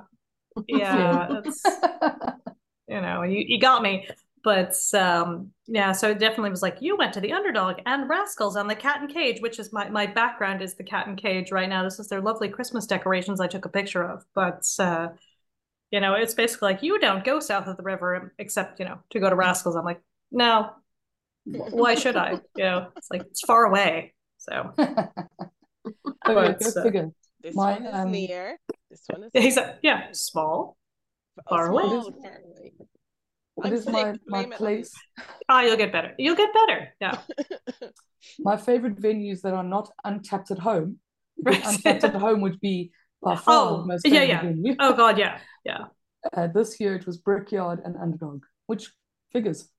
[0.67, 1.41] yeah
[2.87, 4.07] you know, you, you got me.
[4.43, 8.55] But um, yeah, so it definitely was like you went to the underdog and Rascals
[8.55, 11.51] and the Cat and Cage, which is my my background is the Cat and Cage
[11.51, 11.83] right now.
[11.83, 14.23] This is their lovely Christmas decorations I took a picture of.
[14.33, 15.09] But uh,
[15.91, 18.99] You know, it's basically like you don't go south of the river except, you know,
[19.11, 19.75] to go to Rascals.
[19.75, 20.01] I'm like,
[20.31, 20.71] no,
[21.45, 22.39] why should I?
[22.57, 24.13] You know, it's like it's far away.
[24.37, 24.95] So Okay,
[26.25, 27.11] But, go uh.
[27.41, 28.59] This My, one is um, near.
[28.89, 30.77] This one is he's a, yeah, small.
[31.39, 31.83] oh, far away.
[31.83, 32.73] small, far away.
[33.55, 34.91] What I'm is sick, my, my blame it on place?
[35.47, 36.13] Ah, you'll get better.
[36.17, 36.93] You'll get better.
[37.01, 37.17] Yeah.
[38.39, 40.99] My favorite venues that are not Untappd at home.
[41.41, 41.61] Right.
[41.63, 44.41] Untappd at home would be by far Oh, the most yeah, yeah.
[44.41, 44.75] venue.
[44.79, 45.85] Oh God, yeah, yeah.
[46.33, 48.91] Uh, this year it was Brickyard and Underdog, which
[49.31, 49.69] figures.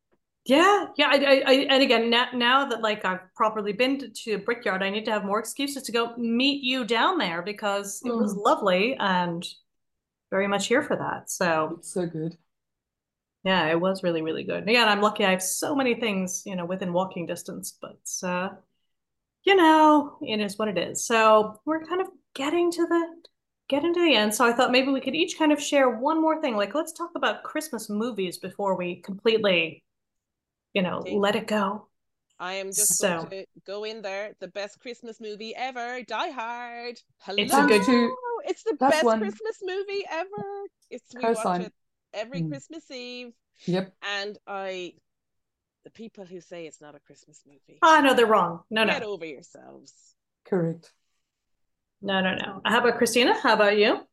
[0.47, 4.09] Yeah, yeah, I, I, I, and again, now, now that like I've properly been to,
[4.09, 8.03] to Brickyard, I need to have more excuses to go meet you down there because
[8.07, 8.37] it was Mm.
[8.37, 9.47] lovely and
[10.31, 11.31] very much here for that.
[11.31, 12.37] So It's so good.
[13.45, 14.65] yeah, it was really, really good.
[14.69, 18.51] Again, I'm lucky I have so many things, you know, within walking distance, but uh,
[19.45, 21.07] you know, it is what it is.
[21.07, 23.07] So we're kind of getting to the
[23.69, 24.35] getting to the end.
[24.35, 26.57] So I thought maybe we could each kind of share one more thing.
[26.57, 29.85] Like let's talk about Christmas movies before we completely,
[30.75, 31.17] you know, Okay.
[31.17, 31.89] let it go.
[32.39, 34.35] I am just So- going to go in there.
[34.41, 36.99] The best Christmas movie ever, Die Hard.
[37.19, 37.37] Hello.
[37.43, 39.21] It's a good- Two- It's the best one.
[39.21, 40.67] Christmas movie ever.
[40.89, 41.45] It's we Co-sign.
[41.61, 41.75] watch it
[42.15, 42.49] every Mm.
[42.49, 43.35] Christmas Eve,
[43.67, 43.93] Yep.
[44.03, 44.95] and I,
[45.85, 48.65] the people who say it's not a Christmas movie, Ah, no, they're wrong.
[48.71, 50.15] No, get no, Get over yourselves.
[50.45, 50.93] Correct.
[52.01, 52.63] no, no, no.
[52.65, 53.39] How about Christina?
[53.39, 54.07] How about you?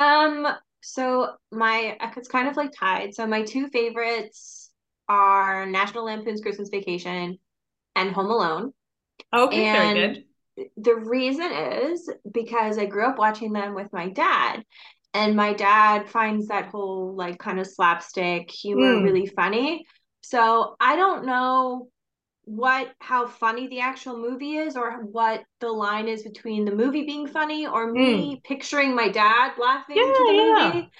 [0.00, 0.48] Um,
[0.80, 3.14] so my it's kind of like tied.
[3.14, 4.61] So my two favorites
[5.08, 7.38] are National Lampoon's Christmas Vacation
[7.96, 8.72] and Home Alone.
[9.32, 10.24] Okay, very And good.
[10.76, 14.64] the reason is because I grew up watching them with my dad,
[15.14, 19.02] and my dad finds that whole like kind of slapstick humor Mm.
[19.02, 19.86] really funny.
[20.22, 21.88] So I don't know
[22.44, 27.04] what how funny the actual movie is or what the line is between the movie
[27.06, 30.32] being funny or me picturing my dad laughing to the.
[30.32, 30.72] Yeah, yeah.
[30.72, 30.90] movie.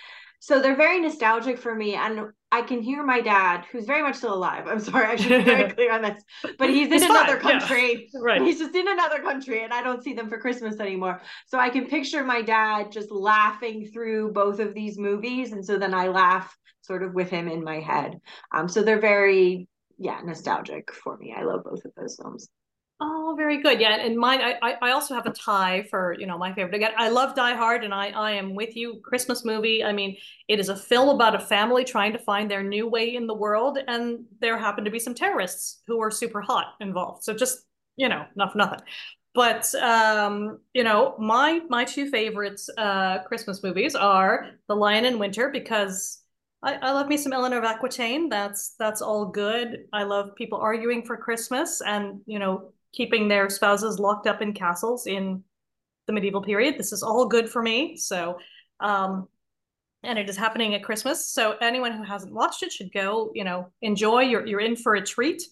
[0.41, 4.17] So they're very nostalgic for me and I can hear my dad, who's very much
[4.17, 4.67] still alive.
[4.69, 6.23] I'm sorry, I should be very clear on this.
[6.59, 7.59] But he's in another fine, yeah.
[7.61, 8.11] country.
[8.15, 8.43] Right.
[8.43, 11.23] He's just in another country and I don't see them for Christmas anymore.
[11.47, 15.53] So I can picture my dad just laughing through both of these movies.
[15.53, 18.21] And so then I laugh sort of with him in my head.
[18.55, 19.67] Um, so they're very,
[19.99, 21.35] yeah, nostalgic for me.
[21.37, 22.49] I love both of those films.
[23.05, 23.81] Oh, very good.
[23.81, 24.41] Yeah, and mine.
[24.41, 26.75] I, I also have a tie for you know my favorite.
[26.77, 29.01] Again, I love Die Hard, and I I am with you.
[29.03, 29.83] Christmas movie.
[29.83, 33.17] I mean, it is a film about a family trying to find their new way
[33.17, 37.25] in the world, and there happen to be some terrorists who are super hot involved.
[37.25, 37.65] So just
[37.97, 38.81] you know, for nothing.
[39.35, 45.19] But um, you know, my my two favorites uh Christmas movies are The Lion in
[45.19, 46.21] Winter because
[46.63, 48.29] I, I love me some Eleanor of Aquitaine.
[48.29, 49.87] That's that's all good.
[49.93, 54.53] I love people arguing for Christmas and you know keeping their spouses locked up in
[54.53, 55.43] castles in
[56.07, 56.78] the medieval period.
[56.78, 57.97] This is all good for me.
[57.97, 58.38] So,
[58.80, 59.28] um,
[60.03, 61.28] and it is happening at Christmas.
[61.28, 63.30] So anyone who hasn't watched it should go.
[63.34, 64.22] You know, enjoy.
[64.22, 65.43] You're you're in for a treat.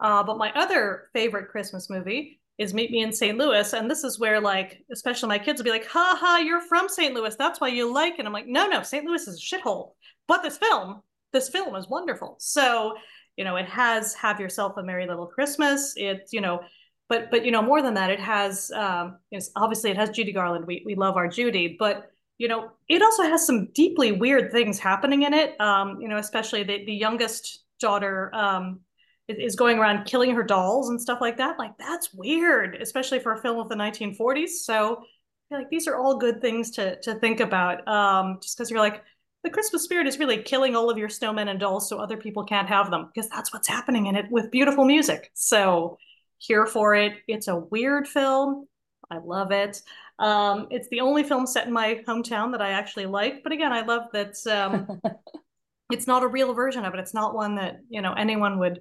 [0.00, 3.36] Uh, but my other favorite Christmas movie is Meet Me in St.
[3.36, 6.60] Louis, and this is where like especially my kids will be like, "Ha ha, you're
[6.60, 7.14] from St.
[7.14, 7.34] Louis.
[7.36, 9.04] That's why you like it." I'm like, "No, no, St.
[9.04, 9.92] Louis is a shithole."
[10.26, 12.36] But this film, this film is wonderful.
[12.38, 12.94] So,
[13.36, 15.94] you know, it has Have Yourself a Merry Little Christmas.
[15.96, 16.60] It, you know,
[17.08, 20.32] but but you know, more than that, it has um, it's obviously it has Judy
[20.32, 20.66] Garland.
[20.66, 24.78] We we love our Judy, but you know, it also has some deeply weird things
[24.78, 25.60] happening in it.
[25.60, 28.80] Um, you know, especially the the youngest daughter um
[29.28, 31.58] is, is going around killing her dolls and stuff like that.
[31.58, 34.50] Like that's weird, especially for a film of the 1940s.
[34.64, 35.04] So
[35.50, 37.86] like these are all good things to to think about.
[37.88, 39.02] Um, just because you're like,
[39.44, 42.44] the Christmas spirit is really killing all of your snowmen and dolls so other people
[42.44, 45.30] can't have them because that's what's happening in it with beautiful music.
[45.34, 45.96] So
[46.38, 47.14] here for it.
[47.26, 48.66] It's a weird film.
[49.10, 49.82] I love it.
[50.18, 53.42] Um, it's the only film set in my hometown that I actually like.
[53.42, 55.00] But again, I love that um,
[55.90, 57.00] it's not a real version of it.
[57.00, 58.80] It's not one that you know anyone would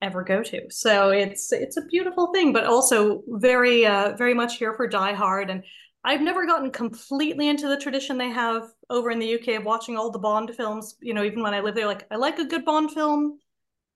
[0.00, 0.62] ever go to.
[0.70, 5.12] So it's it's a beautiful thing, but also very uh, very much here for Die
[5.12, 5.50] Hard.
[5.50, 5.62] And
[6.04, 9.96] I've never gotten completely into the tradition they have over in the UK of watching
[9.96, 10.96] all the Bond films.
[11.00, 13.38] You know, even when I live there, like I like a good Bond film.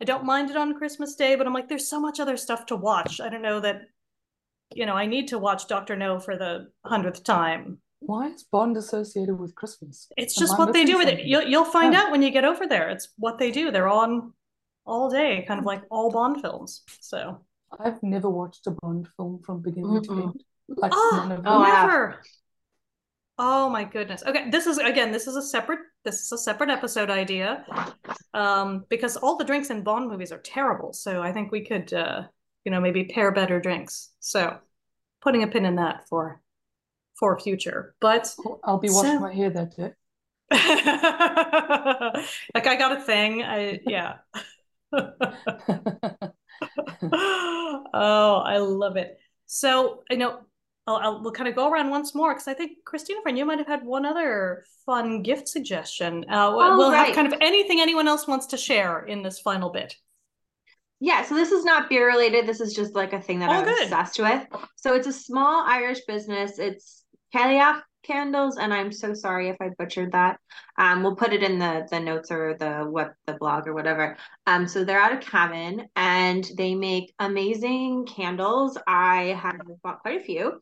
[0.02, 2.66] I don't mind it on Christmas Day, but I'm like, there's so much other stuff
[2.66, 3.20] to watch.
[3.20, 3.82] I don't know that,
[4.74, 7.78] you know, I need to watch Doctor No for the hundredth time.
[8.00, 10.08] Why is Bond associated with Christmas?
[10.16, 11.24] It's just I what they do with it.
[11.24, 11.98] You'll you'll find Oh.
[11.98, 12.90] out when you get over there.
[12.90, 13.70] It's what they do.
[13.70, 14.32] They're on
[14.84, 16.82] all day, kind of like all Bond films.
[17.00, 17.38] So
[17.78, 20.22] I've never watched a Bond film from beginning to Mm-mm.
[20.22, 20.44] end.
[20.68, 21.72] Like Oh, none of oh, them.
[21.72, 22.22] Never.
[23.38, 24.24] Oh my goodness.
[24.26, 27.64] Okay, this is again, this is a separate this is a separate episode idea.
[28.34, 30.92] Um, because all the drinks in Bond movies are terrible.
[30.92, 32.22] So I think we could uh,
[32.64, 34.10] you know, maybe pair better drinks.
[34.20, 34.58] So
[35.20, 36.40] putting a pin in that for
[37.14, 37.94] for future.
[38.00, 38.34] But
[38.64, 39.92] I'll be washing So- my hair that day.
[42.54, 43.42] like I got a thing.
[43.42, 44.16] I yeah.
[47.94, 49.18] oh, I love it.
[49.46, 50.40] So I know
[50.86, 53.44] I'll, I'll, we'll kind of go around once more because I think Christina, friend, you
[53.44, 56.24] might have had one other fun gift suggestion.
[56.28, 57.06] Uh, Oh, we'll right.
[57.06, 59.94] have kind of anything anyone else wants to share in this final bit.
[60.98, 62.46] Yeah, so this is not beer related.
[62.46, 63.82] This is just like a thing that Oh, I'm good.
[63.84, 64.46] obsessed with.
[64.76, 66.58] So it's a small Irish business.
[66.58, 67.04] It's
[67.34, 70.38] Cailleach candles, and I'm so sorry if I butchered that.
[70.78, 74.16] Um, we'll put it in the the notes or the web the blog or whatever.
[74.46, 78.78] Um, so they're out of Cavan and they make amazing candles.
[78.86, 80.60] I have bought quite a few.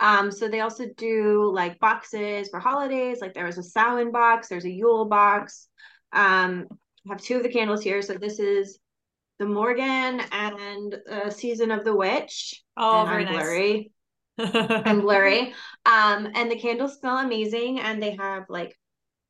[0.00, 3.20] Um, so they also do like boxes for holidays.
[3.20, 5.68] Like there was a Samhain box, there's a Yule box.
[6.12, 6.66] Um,
[7.06, 8.02] I have two of the candles here.
[8.02, 8.78] So this is
[9.38, 12.62] the Morgan and uh, Season of the Witch.
[12.76, 13.42] Oh, and very I'm nice.
[13.42, 13.92] blurry.
[14.38, 15.54] I'm blurry.
[15.86, 18.76] Um, and the candles smell amazing, and they have like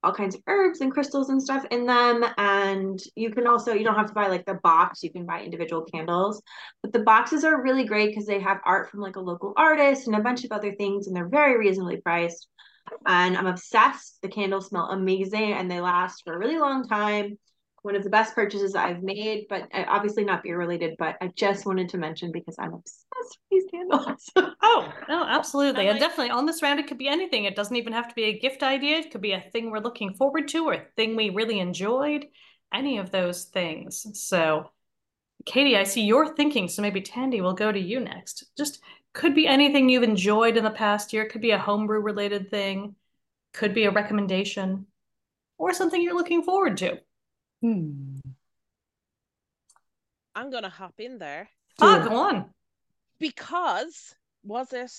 [0.04, 2.24] all kinds of herbs and crystals and stuff in them.
[2.36, 5.42] And you can also you don't have to buy like the box; you can buy
[5.42, 6.42] individual candles.
[6.82, 10.06] But the boxes are really great because they have art from like a local artist
[10.06, 12.48] and a bunch of other things, and they're very reasonably priced.
[13.06, 14.18] And I'm obsessed.
[14.22, 17.38] The candles smell amazing, and they last for a really long time.
[17.82, 20.94] One of the best purchases I've made, but uh, obviously not beer related.
[20.98, 24.30] But I just wanted to mention because I'm obsessed with these candles.
[24.64, 25.82] Oh, no, absolutely.
[25.82, 27.44] And And like- definitely on this round, it could be anything.
[27.44, 28.98] It doesn't even have to be a gift idea.
[28.98, 32.26] It could be a thing we're looking forward to or a thing we really enjoyed.
[32.72, 34.06] Any of those things.
[34.14, 34.70] So,
[35.44, 38.44] Katie, I see you're thinking, so maybe Thandi will go to you next.
[38.56, 38.80] Just
[39.12, 41.26] could be anything you've enjoyed in the past year.
[41.28, 42.94] Could be a homebrew related thing,
[43.52, 44.86] could be a recommendation,
[45.58, 46.98] or something you're looking forward to.
[47.62, 48.18] Hmm.
[50.34, 51.48] I'm gonna hop in there
[51.80, 52.50] Ah, Do go on.
[53.18, 54.90] because was it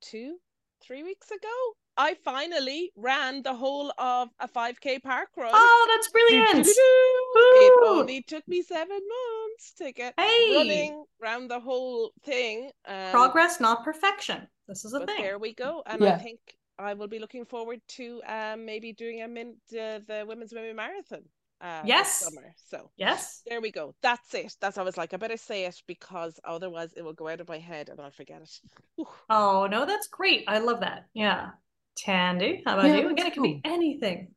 [0.00, 0.36] two,
[0.82, 1.48] three weeks ago?
[1.96, 5.50] I finally ran the whole of a 5k park run.
[5.52, 6.66] Oh, that's brilliant.
[6.66, 10.54] It only took me seven months to get Hey.
[10.56, 12.70] running around the whole thing.
[12.86, 14.48] Um, Progress, not perfection.
[14.66, 15.20] This is a thing.
[15.22, 15.82] there we go.
[15.84, 16.40] And I think
[16.78, 20.76] I will be looking forward to um, maybe doing a min- uh, the women's women
[20.76, 21.24] marathon
[21.60, 22.20] uh, Yes.
[22.20, 22.54] summer.
[22.68, 23.42] So Yes.
[23.46, 23.94] there we go.
[24.02, 24.54] That's it.
[24.60, 27.48] That's I was like, I better say it because otherwise it will go out of
[27.48, 28.60] my head and I'll forget it.
[28.96, 29.06] Whew.
[29.28, 30.44] Oh, no, that's great.
[30.48, 31.06] I love that.
[31.14, 31.50] Yeah.
[31.98, 33.10] Thandi, how about Yeah, you?
[33.10, 34.34] Again, that's it could be anything.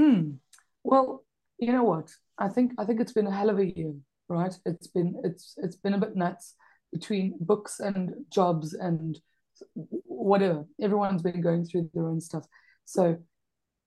[0.00, 0.30] Hmm.
[0.82, 1.24] Well,
[1.58, 2.10] you know what?
[2.38, 3.94] I think I think it's been a hell of a year,
[4.28, 4.52] right?
[4.66, 6.54] It's been it's it's been a bit nuts
[6.92, 9.20] between books and jobs and
[9.74, 10.64] whatever.
[10.80, 12.44] Everyone's been going through their own stuff.
[12.84, 13.18] So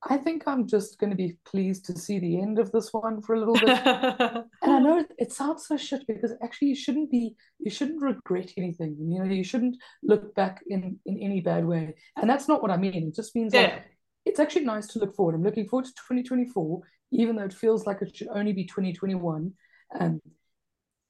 [0.10, 3.22] I think I'm just going to be pleased to see the end of this one
[3.22, 3.68] for a little bit.
[4.62, 8.02] And I know it, it sounds so shit because actually you shouldn't be you shouldn't
[8.02, 8.96] regret anything.
[9.00, 11.96] You know, you shouldn't look back in in any bad way.
[12.16, 13.08] And that's not what I mean.
[13.08, 13.84] It just means like
[14.26, 15.36] it's actually nice to look forward.
[15.36, 16.82] I'm looking forward to 2024,
[17.12, 19.54] even though it feels like it should only be 2021.
[20.00, 20.22] Um,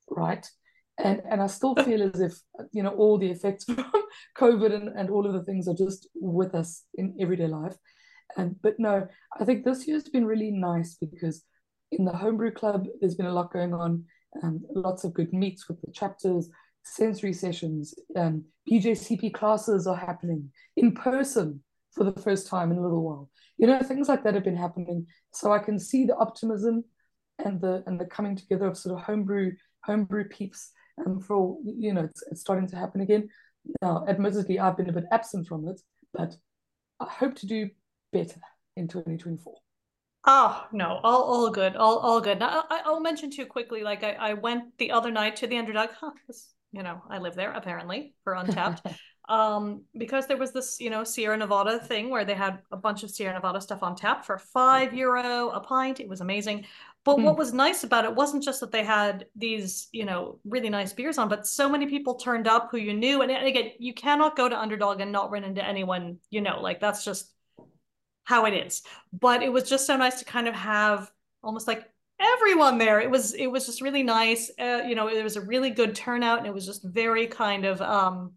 [0.10, 0.45] right.
[0.98, 2.34] And and I still feel as if
[2.72, 3.86] you know all the effects from
[4.38, 7.78] COVID and, and all of the things are just with us in everyday life.
[8.36, 9.07] And but no,
[9.39, 11.43] I think this year's been really nice because
[11.91, 14.03] in the homebrew club there's been a lot going on,
[14.41, 16.49] and lots of good meets with the chapters,
[16.84, 21.61] sensory sessions, um, BJCP classes are happening in person
[21.93, 23.30] for the first time in a little while.
[23.57, 25.07] You know, things like that have been happening.
[25.34, 26.84] So I can see the optimism
[27.43, 29.53] and the and the coming together of sort of homebrew
[29.84, 33.30] homebrew peeps and for you know it's, it's starting to happen again.
[33.82, 35.82] Now, admittedly, I've been a bit absent from it,
[36.13, 36.36] but
[36.99, 37.69] I hope to do
[38.18, 38.39] better
[38.76, 39.53] in 2024.
[40.26, 42.39] Oh no, all all good, all all good.
[42.39, 43.82] Now, I, I'll mention too quickly.
[43.84, 45.89] Like I, I went the other night to the Underdog.
[45.99, 46.11] Huh,
[46.72, 48.80] you know, I live there apparently for Untappd.
[49.30, 53.03] um, because there was this, you know, Sierra Nevada thing where they had a bunch
[53.03, 55.99] of Sierra Nevada stuff on tap for five euro a pint.
[55.99, 56.65] It was amazing.
[57.03, 57.38] But what Mm.
[57.38, 61.18] was nice about it wasn't just that they had these, you know, really nice beers
[61.18, 63.22] on, but so many people turned up who you knew.
[63.22, 66.59] And, and again, you cannot go to Underdog and not run into anyone you know.
[66.61, 67.32] Like that's just
[68.28, 68.82] how it is.
[69.13, 71.09] But it was just so nice to kind of have
[71.41, 72.99] almost like everyone there.
[72.99, 74.51] It was it was just really nice.
[74.59, 77.65] Uh, you know, it was a really good turnout, and it was just very kind
[77.65, 78.32] of um,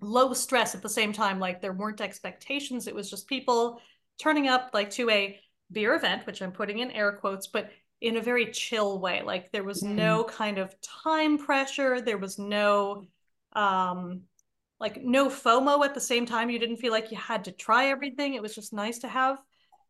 [0.00, 1.38] low stress at the same time.
[1.40, 2.86] Like there weren't expectations.
[2.86, 3.80] It was just people
[4.20, 5.38] turning up like to a
[5.72, 7.70] beer event, which I'm putting in air quotes, but
[8.00, 9.22] in a very chill way.
[9.22, 9.94] Like there was Mm.
[9.94, 12.00] no kind of time pressure.
[12.00, 13.06] There was no
[13.54, 14.22] um
[14.80, 16.50] like no FOMO at the same time.
[16.50, 18.34] You didn't feel like you had to try everything.
[18.34, 19.38] It was just nice to have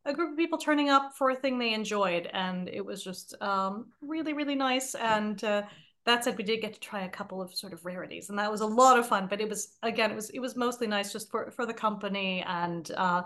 [0.07, 3.35] a group of people turning up for a thing they enjoyed, and it was just
[3.41, 4.95] um, really, really nice.
[4.95, 5.63] And uh,
[6.05, 8.51] that said, we did get to try a couple of sort of rarities, and that
[8.51, 9.27] was a lot of fun.
[9.29, 12.45] But it was again, it was it was mostly nice just for for the company
[12.47, 13.23] and uh,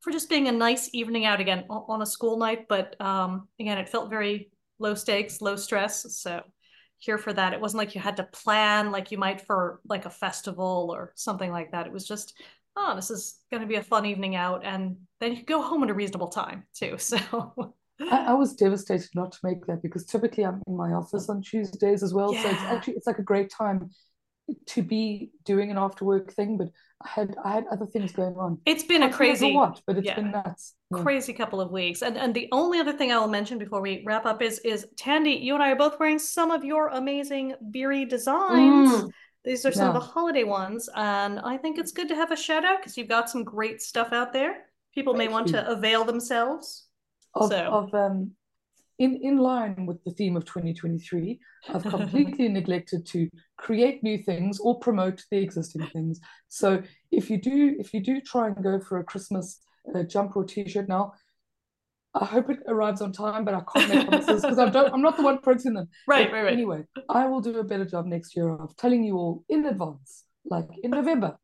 [0.00, 2.66] for just being a nice evening out again on a school night.
[2.68, 6.06] But um, again, it felt very low stakes, low stress.
[6.16, 6.42] So
[7.00, 7.52] here for that.
[7.52, 11.12] It wasn't like you had to plan like you might for like a festival or
[11.16, 11.86] something like that.
[11.86, 12.34] It was just,
[12.76, 15.82] oh, this is going to be a fun evening out, and then you go home
[15.82, 16.96] at a reasonable time too.
[16.98, 17.74] So.
[18.10, 21.42] I, I, was devastated not to make that because typically I'm in my office on
[21.42, 22.32] Tuesdays as well.
[22.32, 22.42] Yeah.
[22.42, 23.90] So it's actually it's like a great time
[24.66, 26.68] to be doing an after work thing, but
[27.02, 28.58] I had I had other things going on.
[28.66, 30.74] It's been a crazy what, but it's yeah, been nuts.
[30.94, 31.02] Yeah.
[31.02, 32.02] Crazy couple of weeks.
[32.02, 34.86] And and the only other thing I will mention before we wrap up is is
[34.96, 38.90] Thandi, you and I are both wearing some of your amazing Beery designs.
[38.90, 39.10] Mm.
[39.44, 39.88] These are some yeah.
[39.88, 42.98] of the holiday ones, and I think it's good to have a shout out because
[42.98, 44.66] you've got some great stuff out there.
[44.94, 45.52] People Thank may want you.
[45.54, 46.86] to avail themselves.
[47.34, 47.56] Of, so.
[47.56, 48.32] of um,
[49.00, 51.40] in, in line with the theme of 2023,
[51.72, 56.20] I've completely neglected to create new things or promote the existing things.
[56.48, 59.60] So if you do if you do try and go for a Christmas
[59.94, 61.14] uh, jumper or t-shirt now,
[62.12, 64.92] I hope it arrives on time, but I can't make promises because I don't.
[64.92, 65.88] I'm not the one printing them.
[66.06, 66.52] Right, but right, right.
[66.52, 70.24] Anyway, I will do a better job next year of telling you all in advance,
[70.44, 71.38] like in November,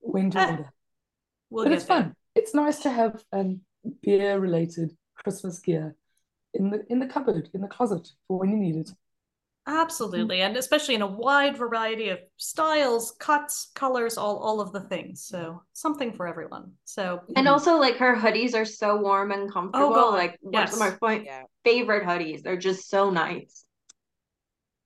[0.00, 0.72] when to ah, order.
[1.50, 2.04] We'll but it's there.
[2.04, 2.14] fun.
[2.34, 3.60] It's nice to have um,
[4.02, 5.96] beer-related Christmas gear
[6.54, 8.90] in the in the cupboard in the closet for when you need it.
[9.66, 10.40] Absolutely.
[10.40, 15.22] And especially in a wide variety of styles cuts colors all all of the things.
[15.22, 16.72] So something for everyone.
[16.84, 19.94] So and also like her hoodies are so warm and comfortable.
[19.94, 20.78] Oh, like yes.
[20.78, 21.42] one of my yeah.
[21.64, 22.42] favorite hoodies.
[22.42, 23.64] They're just so nice.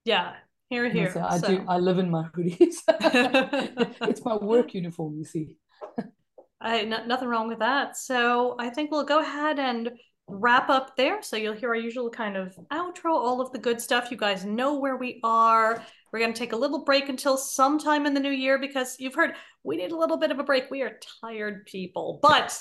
[0.03, 0.33] Yeah.
[0.69, 1.11] Here here.
[1.11, 1.47] So I so.
[1.47, 2.75] do I live in my hoodies.
[4.09, 5.55] It's my work uniform you see.
[6.61, 7.95] I, nothing wrong with that.
[7.95, 9.91] So I think we'll go ahead and
[10.27, 11.21] wrap up there.
[11.21, 14.09] So you'll hear our usual kind of outro, all of the good stuff.
[14.09, 15.83] You guys know where we are.
[16.11, 19.15] We're going to take a little break until sometime in the new year because you've
[19.15, 20.71] heard we need a little bit of a break.
[20.71, 22.57] We are tired people, but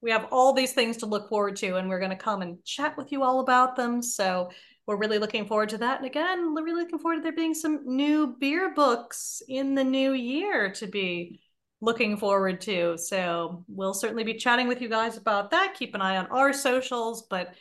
[0.00, 2.62] we have all these things to look forward to, and we're going to come and
[2.64, 4.00] chat with you all about them.
[4.02, 4.50] So
[4.86, 5.98] we're really looking forward to that.
[5.98, 9.84] And again, we're really looking forward to there being some new beer books in the
[9.84, 11.40] new year to be
[11.80, 12.98] looking forward to.
[12.98, 15.74] So we'll certainly be chatting with you guys about that.
[15.74, 17.54] Keep an eye on our socials, but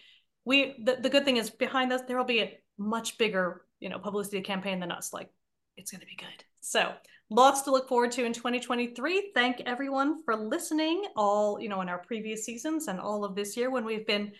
[0.46, 3.90] we the, the good thing is behind us there will be a much bigger, you
[3.90, 5.14] know, publicity campaign than us.
[5.14, 5.30] Like
[5.76, 6.44] it's going to be good.
[6.62, 6.94] So
[7.30, 9.32] lots to look forward to in 2023.
[9.34, 13.56] Thank everyone for listening all, you know, in our previous seasons and all of this
[13.56, 14.32] year when we've been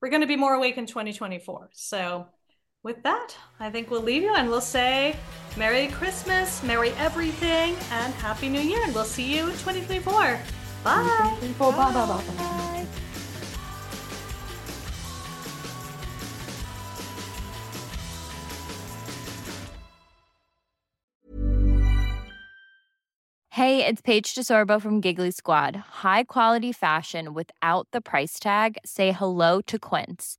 [0.00, 1.70] we're going to be more awake in 2024.
[1.72, 2.26] So
[2.82, 5.16] with that, I think we'll leave you and we'll say
[5.56, 8.82] Merry Christmas, Merry everything, and Happy New Year.
[8.84, 10.12] And we'll see you in 2024.
[10.82, 11.02] Bye.
[11.40, 11.72] 2024.
[11.72, 11.76] Bye.
[11.76, 11.92] Bye.
[11.92, 12.06] Bye.
[12.06, 12.22] Bye.
[12.36, 12.86] Bye.
[23.50, 25.76] Hey, it's Paige DeSorbo from Giggly Squad.
[25.76, 28.78] High quality fashion without the price tag.
[28.84, 30.38] Say hello to Quince.